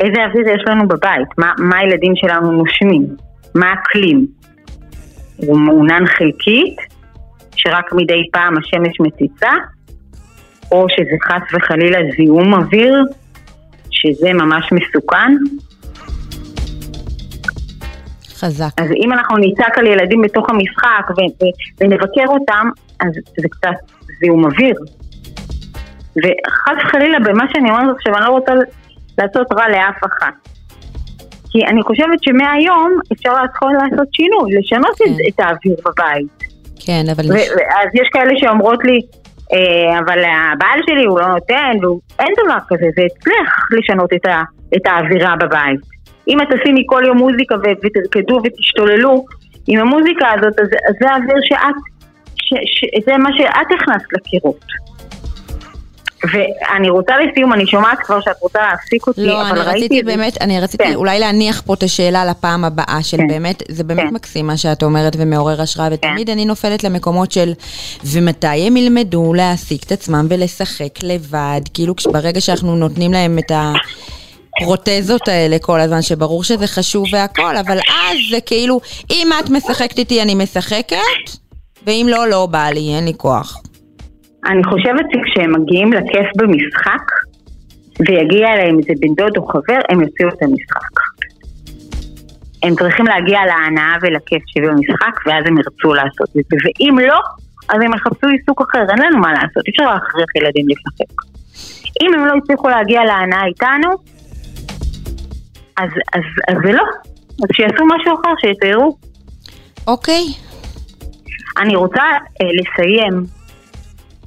[0.00, 1.28] איזה אוויר יש לנו בבית?
[1.38, 3.06] מה, מה הילדים שלנו נושמים?
[3.54, 4.41] מה האקלים?
[5.46, 6.76] הוא מעונן חלקית,
[7.56, 9.50] שרק מדי פעם השמש מציצה?
[10.72, 13.04] או שזה חס וחלילה זיהום אוויר,
[13.90, 15.32] שזה ממש מסוכן.
[18.28, 18.80] חזק.
[18.80, 22.68] אז אם אנחנו נצעק על ילדים בתוך המשחק ו- ו- ונבקר אותם,
[23.00, 24.74] אז זה קצת זיהום אוויר.
[26.16, 28.52] וחס וחלילה במה שאני אומרת עכשיו, אני לא רוצה
[29.18, 30.51] לעשות רע לאף אחת.
[31.52, 35.04] כי אני חושבת שמהיום אפשר להתחיל לעשות שינוי, לשנות כן.
[35.04, 36.52] את, את האוויר בבית.
[36.86, 37.24] כן, אבל...
[37.80, 39.00] אז יש כאלה שאומרות לי,
[39.52, 42.00] אה, אבל הבעל שלי הוא לא נותן, והוא...
[42.18, 44.42] אין דבר כזה, זה אצלך לשנות את, ה...
[44.76, 45.80] את האווירה בבית.
[46.28, 47.66] אם את תשימי כל יום מוזיקה ו...
[47.84, 49.24] ותרקדו ותשתוללו
[49.68, 51.76] עם המוזיקה הזאת, אז, אז זה האוויר שאת,
[52.36, 52.54] ש...
[52.64, 53.04] ש...
[53.06, 54.64] זה מה שאת הכנסת לקירות.
[56.32, 59.78] ואני רוצה לסיום, אני שומעת כבר שאת רוצה להפסיק אותי, לא, אבל אני ראיתי...
[59.78, 60.94] רציתי את זה- באמת, אני רציתי כן.
[60.94, 63.26] אולי להניח פה את השאלה לפעם הבאה של כן.
[63.28, 64.14] באמת, זה באמת כן.
[64.14, 67.52] מקסים מה שאת אומרת ומעורר השראה, ותמיד אני נופלת למקומות של
[68.04, 73.72] ומתי הם ילמדו להעסיק את עצמם ולשחק לבד, כאילו ברגע שאנחנו נותנים להם את ה...
[74.60, 78.80] פרוטזות האלה כל הזמן, שברור שזה חשוב והכל, אבל אז זה כאילו,
[79.10, 80.96] אם את משחקת איתי אני משחקת,
[81.86, 83.62] ואם לא, לא בא לי, אין לי כוח.
[84.44, 87.04] אני חושבת שכשהם מגיעים לכיף במשחק,
[88.08, 90.96] ויגיע אליהם איזה בן דוד או חבר, הם יוציאו את המשחק.
[92.62, 96.56] הם צריכים להגיע להנאה ולכיף שבמשחק, ואז הם ירצו לעשות את זה.
[96.64, 97.20] ואם לא,
[97.68, 101.14] אז הם יחפשו עיסוק אחר, אין לנו מה לעשות, אי אפשר להכריח ילדים לשחק.
[102.02, 103.90] אם הם לא הצליחו להגיע להנאה איתנו,
[105.76, 106.84] אז, אז, אז זה לא.
[107.42, 108.96] אז שיעשו משהו אחר, שיציירו.
[109.86, 110.24] אוקיי,
[111.58, 113.41] אני רוצה אה, לסיים.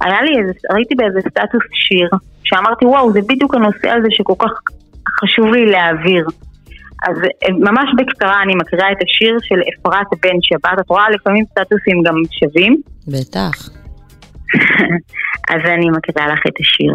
[0.00, 2.08] היה לי איזה, ראיתי באיזה סטטוס שיר,
[2.44, 4.50] שאמרתי וואו זה בדיוק הנושא הזה שכל כך
[5.20, 6.26] חשוב לי להעביר.
[7.08, 11.44] אז אה, ממש בקצרה אני מקריאה את השיר של אפרת בן שבת, את רואה לפעמים
[11.50, 13.68] סטטוסים גם שווים, בטח.
[15.52, 16.92] אז אני מקריאה לך את השיר.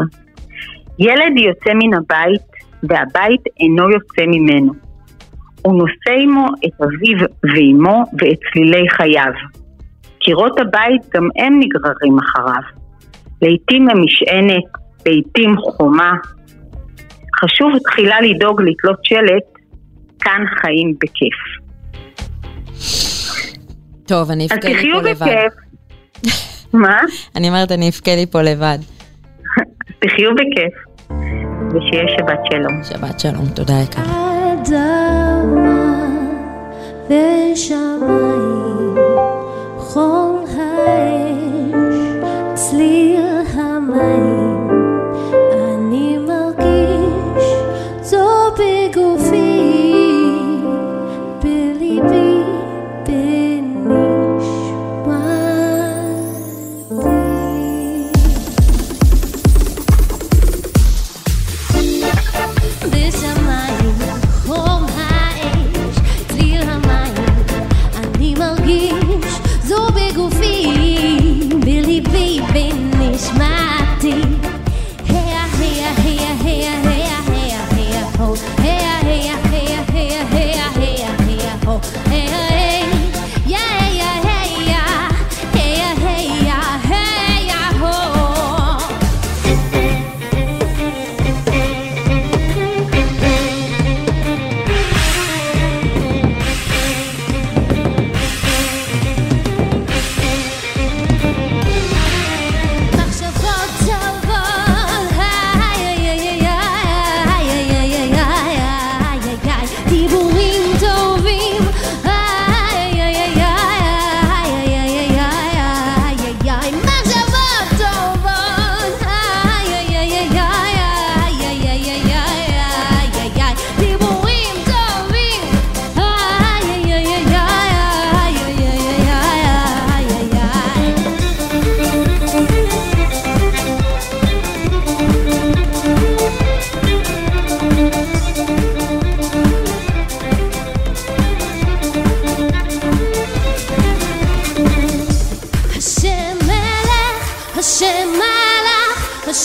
[0.99, 2.41] ילד יוצא מן הבית
[2.83, 4.73] והבית אינו יוצא ממנו.
[5.61, 9.33] הוא נושא עמו את אביו ואמו ואת צלילי חייו.
[10.19, 12.80] קירות הבית גם הם נגררים אחריו.
[13.41, 14.63] לעתים הם משענת,
[15.05, 16.13] לעתים חומה.
[17.43, 19.63] חשוב תחילה לדאוג לתלות שלט,
[20.19, 21.61] כאן חיים בכיף.
[24.07, 25.25] טוב, אני אז אבכה לי תחיו פה לבד.
[25.25, 25.53] בכיף.
[26.73, 26.99] מה?
[27.35, 28.77] אני אומרת, אני אבכה לי פה לבד.
[29.99, 30.73] תחיו בכיף.
[31.73, 32.83] ושיהיה שבת שלום.
[32.83, 34.03] שבת שלום, תודה יקרה.
[34.53, 36.07] אדמה
[37.05, 38.95] ושמיים,
[39.77, 41.95] חום האש,
[42.53, 43.10] צליל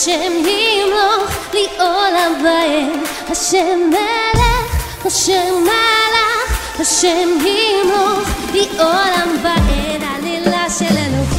[0.07, 10.69] השם ימלוך לי עולם ואין השם מלך השם מלך השם ימלוך לי עולם ואין עלילה
[10.69, 11.36] של אלוהים.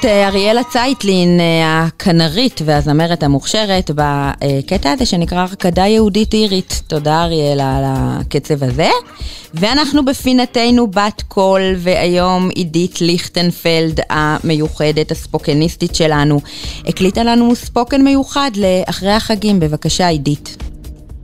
[0.00, 6.82] את אה, אריאלה צייטלין, אה, הכנרית והזמרת המוכשרת, בקטע הזה שנקרא הרקדה יהודית אירית.
[6.86, 8.88] תודה אריאלה על הקצב הזה.
[9.54, 16.40] ואנחנו בפינתנו בת קול, והיום עידית ליכטנפלד המיוחדת, הספוקניסטית שלנו,
[16.86, 19.60] הקליטה לנו ספוקן מיוחד לאחרי החגים.
[19.60, 20.56] בבקשה עידית.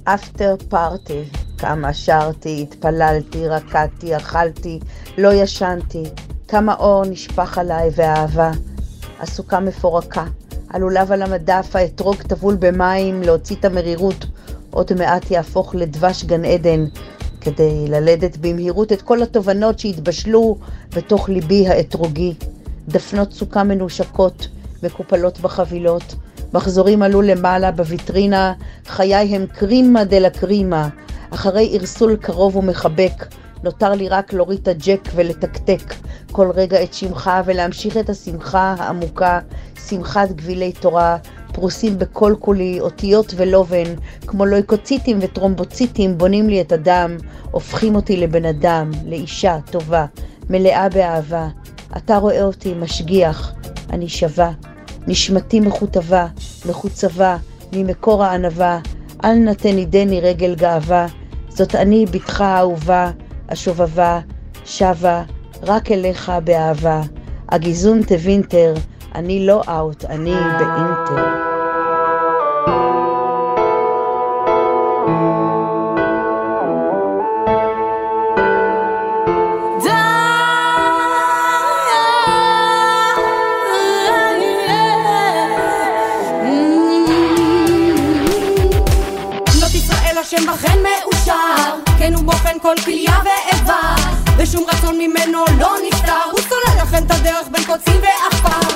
[0.04, 1.22] אפטר פארטי,
[1.58, 4.78] כמה שרתי, התפללתי, רקדתי, אכלתי,
[5.18, 6.02] לא ישנתי,
[6.48, 8.50] כמה אור נשפך עליי ואהבה.
[9.20, 10.24] הסוכה מפורקה,
[10.70, 14.26] הלולב על המדף, האתרוג טבול במים, להוציא את המרירות,
[14.70, 16.84] עוד מעט יהפוך לדבש גן עדן,
[17.40, 20.58] כדי ללדת במהירות את כל התובנות שהתבשלו
[20.96, 22.34] בתוך ליבי האתרוגי.
[22.88, 24.48] דפנות סוכה מנושקות,
[24.82, 26.14] מקופלות בחבילות,
[26.52, 28.52] מחזורים עלו למעלה בוויטרינה,
[28.86, 30.88] חיי הם קרימה דלה קרימה.
[31.30, 33.26] אחרי ערסול קרוב ומחבק,
[33.62, 35.94] נותר לי רק להוריד את הג'ק ולתקתק
[36.32, 39.40] כל רגע את שמך ולהמשיך את השמחה העמוקה,
[39.88, 41.16] שמחת גבילי תורה,
[41.52, 43.94] פרוסים בכל כולי, אותיות ולובן,
[44.26, 47.16] כמו לויקוציטים וטרומבוציטים בונים לי את הדם,
[47.50, 50.06] הופכים אותי לבן אדם, לאישה טובה,
[50.50, 51.48] מלאה באהבה.
[51.96, 53.52] אתה רואה אותי משגיח,
[53.90, 54.52] אני שווה.
[55.06, 56.26] נשמתי מכותבה,
[56.68, 57.36] מחוצבה,
[57.72, 58.78] ממקור הענווה,
[59.24, 61.06] אל נא תנידני רגל גאווה,
[61.48, 63.10] זאת אני בתך האהובה,
[63.48, 64.20] השובבה,
[64.64, 65.22] שבה,
[65.62, 67.00] רק אליך באהבה.
[67.48, 68.74] הגיזון תווינטר,
[69.14, 71.26] אני לא אאוט, אני באינטר.
[89.46, 91.05] בנות ישראל השם בכן מאושר
[91.98, 93.94] כן הוא בוחן כל כליה ואיבה.
[94.38, 98.68] ושום רצון ממנו לא נפטר הוא סולל לכם את הדרך בין קוצים ועפר.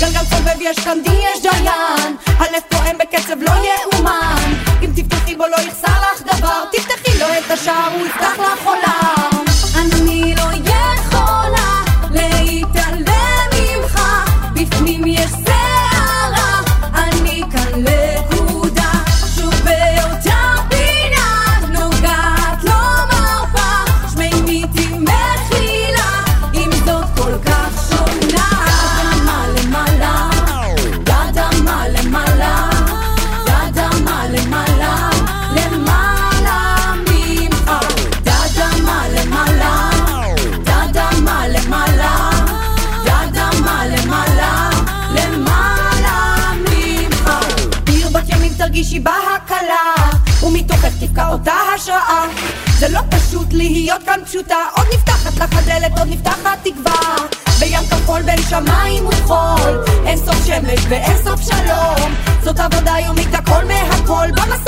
[0.00, 2.16] גלגל סובב יש כאן די יש דיין.
[2.26, 4.52] הלב פועם בקצב לא יאומן.
[4.82, 6.64] אם תפתחי בו לא יחסר לך דבר.
[6.72, 9.44] תפתחי לו את השער הוא יפתח לך עולם.
[9.76, 10.34] אני
[58.56, 62.14] שמיים וחול, אין סוף שמש ואין סוף שלום.
[62.42, 64.65] זאת עבודה יומית הכל מהכל, במסע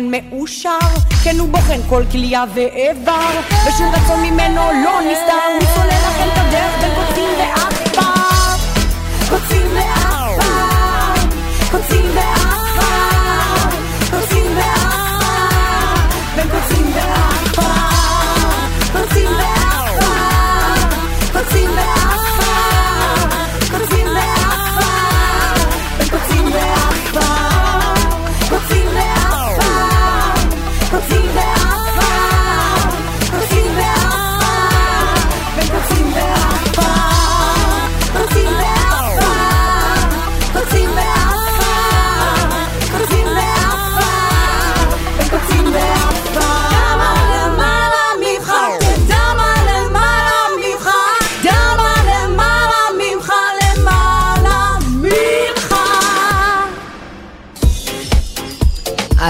[0.00, 0.78] השם בכן מאושר,
[1.24, 3.30] כן הוא בוחן כל כליה ואיבר,
[3.66, 5.99] ושום רצון ממנו לא נסתר, הוא סולל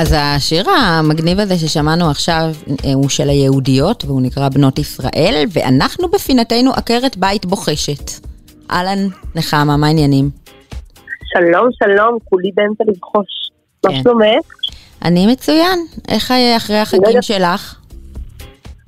[0.00, 2.44] אז השיר המגניב הזה ששמענו עכשיו
[2.84, 8.10] אה, הוא של היהודיות והוא נקרא בנות ישראל, ואנחנו בפינתנו עקרת בית בוחשת.
[8.70, 8.98] אהלן,
[9.34, 10.30] נחמה, מה העניינים?
[11.24, 13.50] שלום, שלום, כולי באמצע לבחוש.
[13.86, 14.02] מה כן.
[14.02, 14.46] שלומך?
[15.04, 15.78] אני מצוין.
[16.08, 17.80] איך אחרי החגים שלך?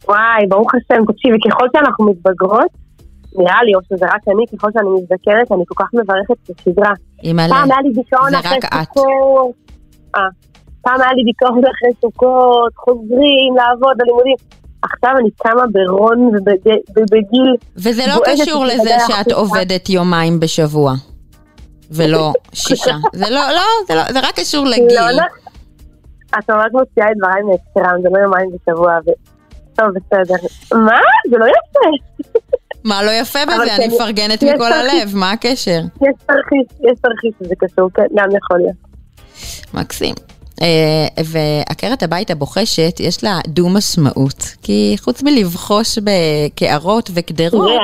[0.09, 2.71] וואי, ברוך השם, תקשיבי, ככל שאנחנו מתבגרות,
[3.39, 6.93] נראה לי, או שזה רק אני, ככל שאני מזדקרת, אני כל כך מברכת את השגרה.
[7.49, 8.65] פעם היה לי דיכאון זה אחרי רק
[10.15, 10.23] את.
[10.83, 14.35] פעם היה לי דיכאון אחרי סוכות, חוזרים לעבוד בלימודים.
[14.83, 17.57] עכשיו אני קמה ברון ובג- ובגיל...
[17.77, 19.33] וזה לא קשור לזה שאת.
[19.33, 20.93] עובדת יומיים בשבוע.
[21.91, 22.95] ולא שישה.
[23.13, 24.87] זה לא, לא, זה לא, זה רק קשור לגיל.
[25.01, 25.23] לא, לא.
[26.39, 29.11] את ממש מוציאה את דבריי מהקשרם, זה לא יומיים בשבוע, ו...
[29.75, 30.35] טוב, בסדר.
[30.75, 30.99] מה?
[31.31, 31.89] זה לא יפה.
[32.89, 33.77] מה לא יפה בזה?
[33.77, 34.73] אני מפרגנת מכל.
[34.73, 35.81] הלב, מה הקשר?
[36.03, 38.77] יש תרחיש, יש תרחיש שזה קשור, כן, גם יכול להיות.
[39.75, 40.15] מקסים.
[40.63, 44.55] אה, ועקרת הבית הבוחשת, יש לה דו-משמעות.
[44.63, 47.81] כי חוץ מלבחוש בקערות וקדרות.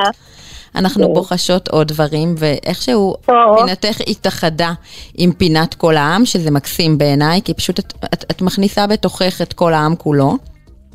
[0.74, 1.14] אנחנו.
[1.14, 3.14] בוחשות עוד דברים, ואיכשהו.
[3.58, 4.72] פינתך התאחדה
[5.14, 9.52] עם פינת כל העם, שזה מקסים בעיניי, כי פשוט את, את, את מכניסה בתוכך את
[9.52, 10.36] כל העם כולו.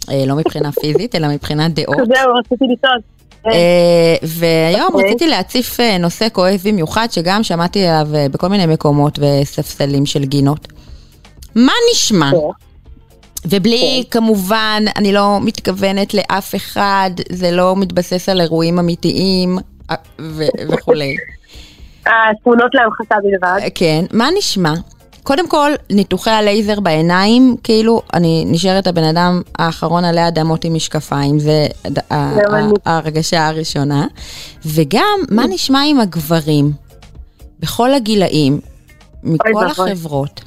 [0.09, 1.97] אה, לא מבחינה פיזית, אלא מבחינת דעות.
[1.97, 3.01] זהו, רציתי לטעות.
[3.45, 5.09] אה, והיום אוקיי.
[5.09, 10.67] רציתי להציף נושא כואב במיוחד, שגם שמעתי עליו בכל מיני מקומות וספסלים של גינות.
[11.56, 12.32] מה נשמע?
[13.45, 19.58] ובלי, כמובן, אני לא מתכוונת לאף אחד, זה לא מתבסס על אירועים אמיתיים
[19.91, 21.16] אה, ו- וכולי.
[22.06, 23.60] התמונות להמחשה בלבד.
[23.76, 24.74] כן, מה נשמע?
[25.24, 31.39] קודם כל, ניתוחי הלייזר בעיניים, כאילו, אני נשארת הבן אדם האחרון עלי אדמות עם משקפיים,
[31.39, 31.68] זה.
[32.86, 34.08] ההרגשה הראשונה.
[34.66, 36.72] וגם, מה נשמע עם הגברים,
[37.60, 38.60] בכל הגילאים,
[39.24, 39.66] מכל.
[39.66, 40.41] החברות,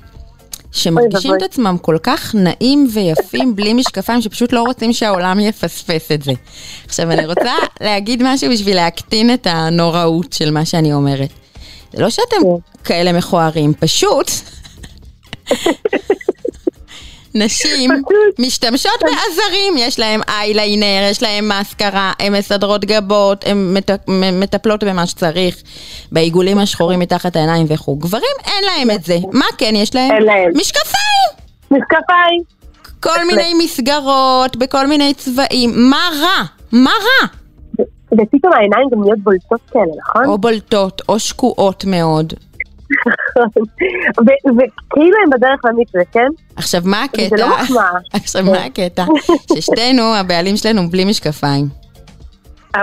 [0.76, 1.42] שמרגישים את.
[1.42, 6.32] עצמם כל כך נעים ויפים בלי משקפיים, שפשוט לא רוצים שהעולם יפספס את זה.
[6.84, 11.30] עכשיו, אני רוצה להגיד משהו בשביל להקטין את הנוראות של מה שאני אומרת.
[11.92, 12.36] זה לא שאתם
[12.84, 14.30] כאלה מכוערים, פשוט
[17.39, 17.91] נשים
[18.39, 23.76] משתמשות בעזרים, יש להם אייליינר, יש להם מאסקרה, הן מסדרות גבות, הן
[24.32, 25.57] מטפלות במה שצריך,
[26.12, 27.97] בעיגולים השחורים מתחת העיניים וכו'.
[27.97, 29.18] גברים אין להם את זה.
[29.32, 30.11] מה כן יש להם?
[30.12, 30.51] אין להם.
[30.55, 31.30] משקפיים!
[31.70, 32.43] משקפיים.
[33.01, 35.70] כל מיני מסגרות, בכל מיני צבעים.
[35.91, 36.45] מה רע?
[36.72, 37.28] מה רע?
[38.12, 40.24] ופתאום העיניים גם נהיות בולטות כאלה, נכון?
[40.26, 42.32] או בולטות, או שקועות מאוד.
[44.57, 46.28] וכאילו הם בדרך למקווה, כן?
[46.57, 47.36] עכשיו, מה זה הקטע?
[47.36, 47.90] לא מחמאה.
[48.22, 49.04] עכשיו, מה הקטע?
[49.54, 51.68] ששתינו, הבעלים שלנו בלי משקפיים.
[52.76, 52.80] את-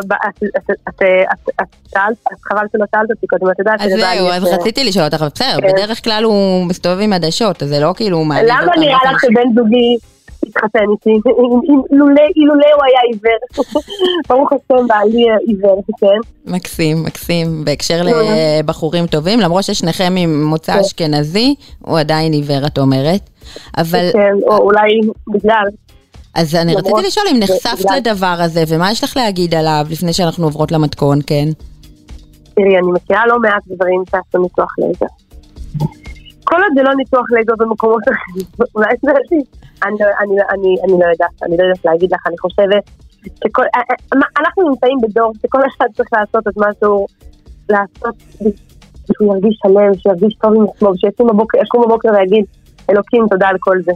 [1.95, 2.13] אז
[2.49, 5.26] חבל שלא שאלת אותי קודם, את יודעת אז שלבעלי זהו, יש, אז רציתי לשאול אותך,
[5.36, 5.67] בסדר, כן.
[5.74, 9.15] בדרך כלל הוא מסתובב עם עדשות, אז זה לא כאילו מעליב למה אותנו נראה באופן
[9.15, 9.21] לך.
[9.21, 9.97] שבן זוגי
[10.47, 11.29] התחתן איתי?
[12.35, 13.65] אילולא הוא היה עיוור.
[14.29, 16.51] ברוך השם, בעלי עיוור, כן?
[16.51, 17.65] מקסים, מקסים.
[17.65, 18.11] בהקשר כן.
[18.59, 20.79] לבחורים טובים, למרות ששניכם ממוצא כן.
[20.79, 23.29] אשכנזי, הוא עדיין עיוור, את אומרת.
[23.77, 25.65] אבל, כן, או אולי בגלל.
[26.35, 30.43] אז אני רציתי לשאול אם נחשפת לדבר הזה, ומה יש לך להגיד עליו לפני שאנחנו
[30.43, 31.45] עוברות למתכון, כן?
[32.55, 35.05] תראי, אני מכירה לא מעט דברים שעשו ניתוח לייזר.
[36.43, 39.11] כל עוד זה לא ניתוח לייזר במקומות אחרים, אולי זה
[39.85, 42.83] אני לא- לא- אני- לא יודעת, אני לא יודעת להגיד לך, אני חושבת
[43.43, 47.07] שכל, אה, אה, אנחנו נמצאים בדור שכל אחד צריך לעשות את מה שהוא
[47.69, 48.15] לעשות,
[49.13, 52.45] שהוא ירגיש שלם, שירגיש טוב עם עצמו, שיקום בבוקר, ויגיד,
[52.89, 53.91] אלוקים, תודה על כל זה.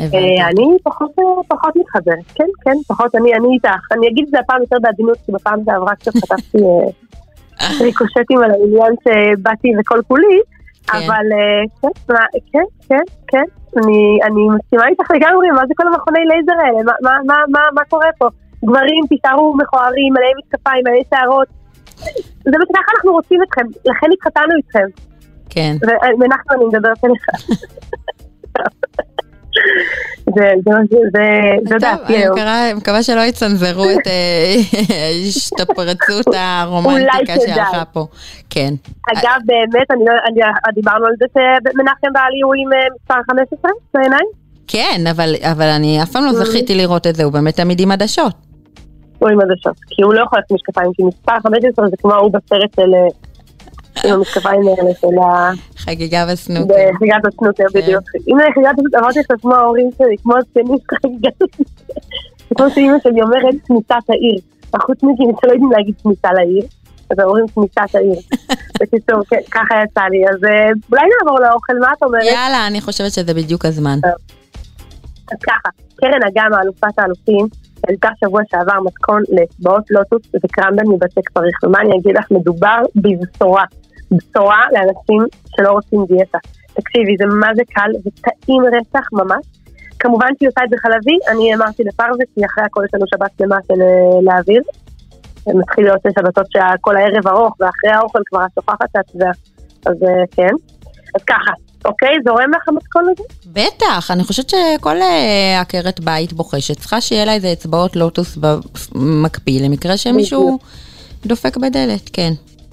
[0.00, 1.10] אה, אני פחות,
[1.48, 3.92] פחות מתחברת, כן, כן, פחות, אני, אני איתך.
[3.92, 6.58] אני אגיד את זה הפעם יותר בעדינות, כי בפעם שעברה קצת חטפתי
[7.84, 10.40] ריקושטים על העניין שבאתי וכל כולי.
[10.90, 11.88] אבל אה, כן,
[12.52, 13.44] כן, כן, כן,
[13.76, 16.92] אני, אני מסכימה איתך לגמרי, מה זה כל המכוני לייזר האלה?
[17.74, 18.28] מה, קורה פה?
[18.64, 21.48] גברים, תישארו מכוערים, מלאי משקפיים, מלאי שערות.
[22.44, 24.86] זה מה שככה אנחנו רוצים אתכם, לכן התחתנו איתכם.
[25.50, 25.76] כן.
[26.14, 27.26] ומנחם אני מדברת אליך.
[30.34, 30.48] זה,
[31.80, 32.32] דעתי אני היום.
[32.36, 34.54] מקווה- מקווה שלא יצנזרו את אה,
[35.08, 37.34] ההשתפרצות הרומנטיקה.
[37.46, 38.06] שהלכה פה.
[38.50, 38.74] כן.
[39.12, 40.40] אגב, באמת, אני לא, אני,
[40.74, 44.26] דיברנו על זה שמנחם בעלי הוא עם אה, מספר 15 בעיניים?
[44.66, 46.44] כן, אבל, אבל אני אף פעם לא Mm.
[46.44, 48.32] זכיתי לראות את זה, הוא באמת תמיד עם עדשות.
[49.18, 49.76] הוא עם עדשות.
[49.88, 52.90] כי הוא לא יכול ללכת משקפיים, כי מספר 15 זה כמו הוא בסרט של...
[54.04, 55.50] עם המשקפיים האלה של ה...
[55.76, 56.74] חגיגה וסנוקר.
[56.92, 58.04] בחגיגת הסנוקר בדיוק.
[58.28, 60.60] אם זה חגיגת הסנוקר, אמרתי לך כמו ההורים שלי, כמו של
[61.02, 61.72] חגיגת הסנוקר.
[62.56, 64.40] כמו שאימא שלי אומרת כניסת העיר.
[64.74, 66.64] החוצניקים שלא יודעים להגיד כניסה לעיר,
[67.10, 68.18] אז אומרים כניסת העיר.
[68.80, 70.28] בקיצור, כן, ככה יצא לי.
[70.30, 72.24] אז אה, אולי נעבור לאוכל, מה את אומרת?
[72.24, 73.98] יאללה, אני חושבת שזה בדיוק הזמן.
[75.32, 77.46] אז ככה, קרן אגמה, אלופת האלופים,
[77.86, 81.64] העלתה שבוע שעבר מתכון לאצבעות לוטוס וקרמבל מבצק פריך.
[81.64, 83.64] ומה אני אגיד לך, מדובר בבשורה.
[84.16, 85.22] בשורה לאנשים
[85.56, 86.38] שלא רוצים דיאטה.
[86.74, 89.44] תקשיבי, זה מה זה קל וטעים רצח ממש.
[89.98, 93.30] כמובן שהיא עושה את זה חלבי, אני אמרתי לפרווה, כי אחרי הכל יש לנו שבת
[93.38, 94.62] שלמה של אה, להעביר.
[95.46, 99.26] מתחיל להיות שבתות שכל הערב ארוך, ואחרי האוכל כבר את שוכחת את זה.
[99.86, 100.54] אז אה, כן.
[101.14, 101.52] אז ככה,
[101.84, 102.14] אוקיי?
[102.26, 103.22] זורם לך המתכון הזה?
[103.46, 108.38] בטח, אני חושבת שכל אה, עקרת בית בוחשת צריכה שיהיה לה איזה אצבעות לוטוס
[108.94, 110.58] במקפיא, למקרה שמישהו
[111.26, 112.32] דופק בדלת, כן.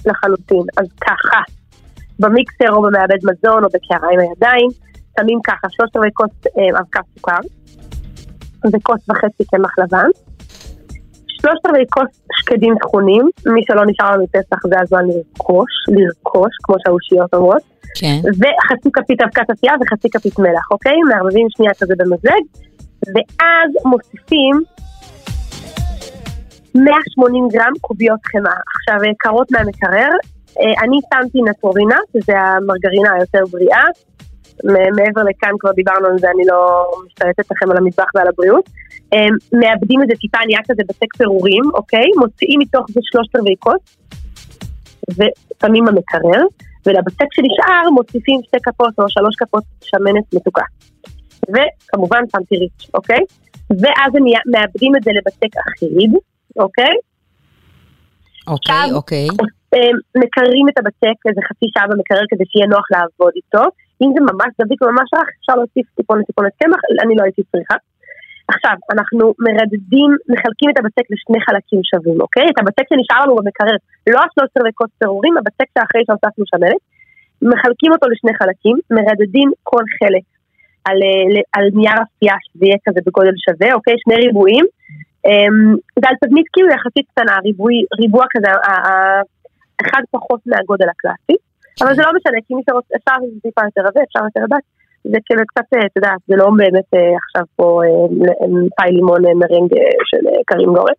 [0.09, 0.65] לחלוטין.
[0.77, 1.41] אז ככה,
[2.19, 4.69] במיקסר או במעבד מזון או בקערה עם הידיים,
[5.19, 7.41] שמים ככה שלושת רבעי כוס אה, אבקת סוכר,
[8.73, 10.09] וכוס וחצי קמח לבן,
[11.41, 16.75] שלושת רבעי כוס שקדים טחונים, מי שלא נשאר לנו פסח זה הזמן לרכוש, לרכוש, כמו
[16.83, 17.61] שהאושיות אומרות,
[17.99, 18.19] כן.
[18.23, 20.97] וחצי כפית אבקת עשייה וחצי כפית מלח, אוקיי?
[21.09, 22.41] מערבבים שנייה כזה במזג,
[23.15, 24.55] ואז מוסיפים
[26.75, 28.59] 180 גרם קוביות חמאה.
[28.75, 30.11] עכשיו, אה, קרות מהמקרר,
[30.59, 33.83] אה, אני שמתי נטרורינה, שזה המרגרינה היותר בריאה.
[34.97, 38.69] מעבר לכאן כבר דיברנו על זה, אני לא משתלטת לכם על המטבח ועל הבריאות.
[39.13, 42.07] אה, מאבדים את זה טיפה, נהיה כזה בצק פירורים, אוקיי?
[42.17, 43.97] מוציאים מתוך זה שלושת רבעי כוס,
[45.09, 46.41] ושמים במקרר,
[46.85, 50.63] ולבצק שנשאר מוסיפים שתי כפות או שלוש כפות שמנת מתוקה.
[51.49, 53.23] וכמובן שמתי ריץ', אוקיי?
[53.69, 56.11] ואז הם מאבדים את זה לבצק אחיד,
[56.59, 56.93] אוקיי?
[58.47, 59.27] אוקיי, עכשיו, אוקיי.
[59.73, 59.93] אה,
[60.23, 63.63] מקררים את הבצק איזה חצי שעה במקרר כדי שיהיה נוח לעבוד איתו.
[64.01, 67.75] אם זה ממש דביק וממש רך, אפשר להוסיף טיפונת טיפונת קמח, אני לא הייתי צריכה.
[68.53, 72.45] עכשיו, אנחנו מרדדים, מחלקים את הבצק לשני חלקים שווים, אוקיי?
[72.51, 73.75] את הבצק שנשאר לנו במקרר,
[74.13, 76.81] לא השלושת רבעי כוס פירורים, הבצק שאחרי שהוספנו שמנת,
[77.51, 80.25] מחלקים אותו לשני חלקים, מרדדים כל חלק
[80.87, 83.95] על, אה, על נייר אפייה שזה יהיה כזה בגודל שווה, אוקיי?
[84.03, 84.65] שני ריבועים.
[85.25, 88.49] אמ, זה על תבנית כאילו יחסית קטנה, ריבוי, ריבוע כזה,
[89.81, 91.35] אחד פחות מהגודל הקלאסי,
[91.81, 94.65] אבל זה לא משנה, כי מי שרוצה, אפשר טיפה יותר רזה, אפשר יותר דק,
[95.11, 98.05] זה כאילו קצת, אה, את יודעת, זה לא באמת אה, עכשיו פה אה,
[98.77, 99.31] פאי לימון אה,
[100.09, 100.97] של קרים גורן.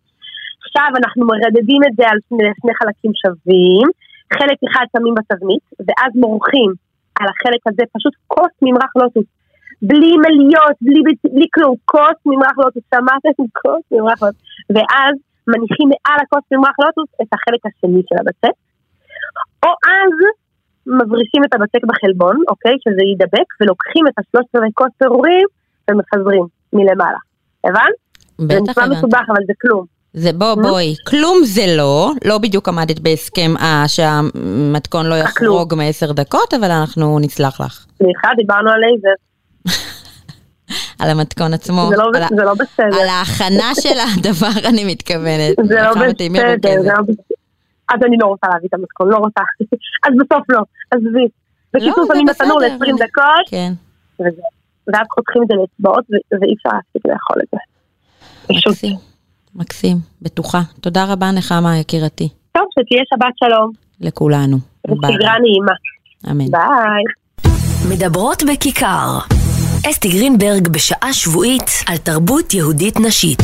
[0.63, 2.17] עכשיו אנחנו מרדדים את זה על
[2.59, 3.87] שני חלקים שווים,
[4.37, 6.71] חלק אחד שמים בתבנית, ואז מורחים
[7.19, 9.25] על החלק הזה פשוט כוס ממרח לוטוס.
[9.81, 11.01] בלי מליות, בלי,
[11.33, 13.29] בלי כלום, כוס ממרח לוטוס, שמעתם?
[13.61, 14.41] כוס ממרח לוטוס.
[14.69, 15.13] ואז
[15.47, 18.55] מניחים מעל הכוס ממרח לוטוס את החלק השני של הבצק.
[19.65, 20.15] או אז
[20.87, 22.75] מברישים את הבצק בחלבון, אוקיי?
[22.83, 25.47] שזה יידבק, ולוקחים את השלושת רבעי כוס פירורים
[25.87, 27.21] ומפזרים מלמעלה.
[27.63, 27.95] הבנת?
[28.37, 28.87] זה נשמע.
[28.87, 29.85] מסובך, אבל זה כלום.
[30.13, 36.11] זה בוא בואי, כלום זה לא, לא בדיוק עמדת בהסכם אה, שהמתכון לא יחרוג מעשר
[36.11, 37.85] דקות, אבל אנחנו נסלח לך.
[37.97, 39.30] סליחה, דיברנו על לייזר.
[40.99, 43.01] על המתכון עצמו, זה לא- על, זה לא בסדר.
[43.01, 45.55] על ההכנה של הדבר אני מתכוונת.
[45.67, 46.81] זה לא בסדר.
[46.81, 47.23] זה לא בסדר.
[47.89, 49.41] אז אני לא רוצה להביא את המתכון, לא רוצה.
[50.07, 50.59] אז בסוף לא,
[50.91, 51.27] עזבי.
[51.73, 53.73] בקיצור, לא, זה שמים בתנור בסדר, ל-20 אני- דקות, כן.
[54.19, 54.41] וזה.
[54.87, 57.57] ואז חותכים את זה לאצבעות, ואי אפשר להפסיק לאכול את זה.
[58.49, 58.95] מקסים,
[59.55, 60.61] מקסים, בטוחה.
[60.81, 64.57] תודה רבה נחמה יקירתי, טוב, שתהיה שבת שלום, לכולנו.
[64.87, 64.95] ביי.
[65.15, 65.73] וסגרה נעימה.
[66.31, 66.51] אמן.
[66.51, 67.03] ביי.
[67.89, 69.40] מדברות בכיכר.
[69.89, 73.41] אסתי גרינברג בשעה שבועית על תרבות יהודית נשית.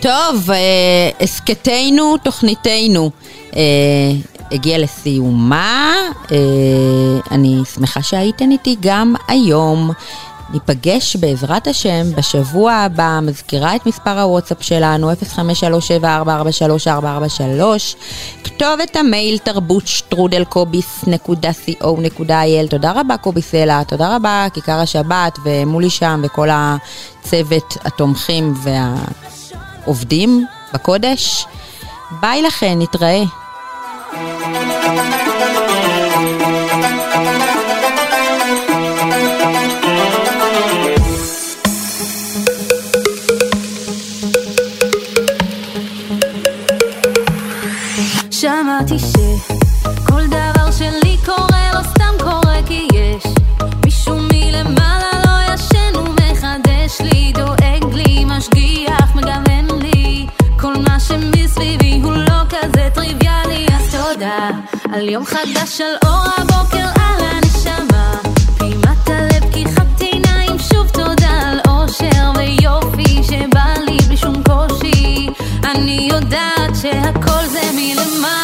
[0.00, 0.56] טוב, אה,
[1.20, 3.10] הסכתנו, תוכניתנו
[4.52, 5.94] הגיעה לסיומה.
[6.32, 6.36] אה,
[7.30, 9.92] אני שמחה שהייתן איתי גם היום.
[10.52, 15.16] ניפגש בעזרת השם בשבוע הבא, מזכירה את מספר הוואטסאפ שלנו, 0537443443,
[18.44, 26.20] כתובת המייל תרבות שטרודל קוביס.co.il, תודה רבה קובי סלע, תודה רבה כיכר השבת ומולי שם
[26.24, 28.54] וכל הצוות התומכים
[29.84, 31.46] והעובדים בקודש.
[32.20, 33.22] ביי לכן, נתראה.
[48.30, 49.17] שמעתי שכל
[64.18, 64.50] תודה
[64.92, 68.20] על יום חדש על אור הבוקר על הנשמה.
[68.58, 75.28] פעימת הלב פקיחת עיניים שוב תודה על אושר ויופי שבא לי בלי שום קושי.
[75.64, 78.37] אני יודעת שהכל זה מלמעלה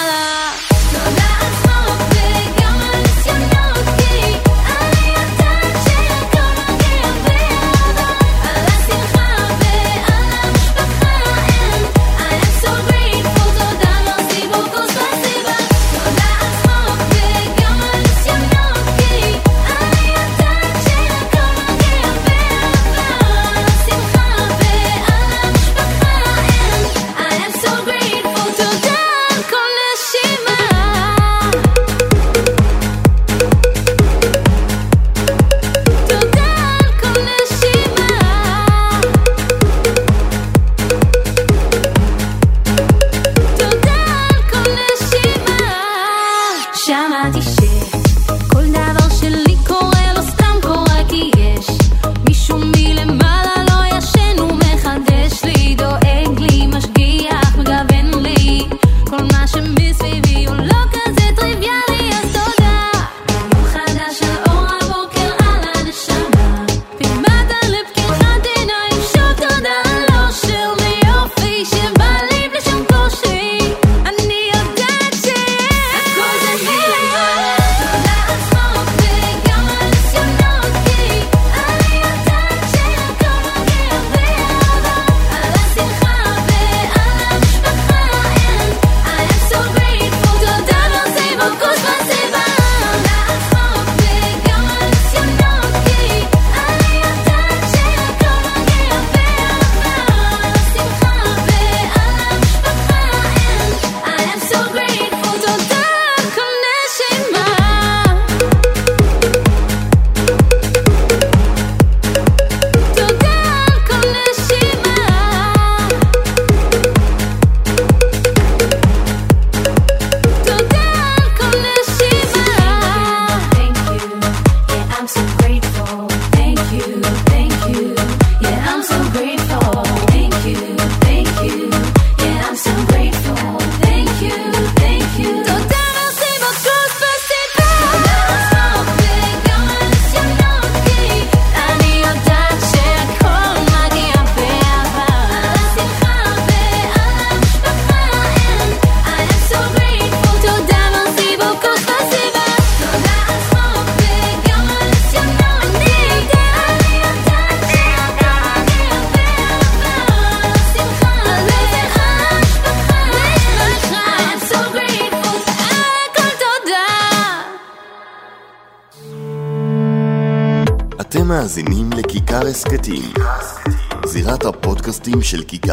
[175.08, 175.63] מאזינים לכיכר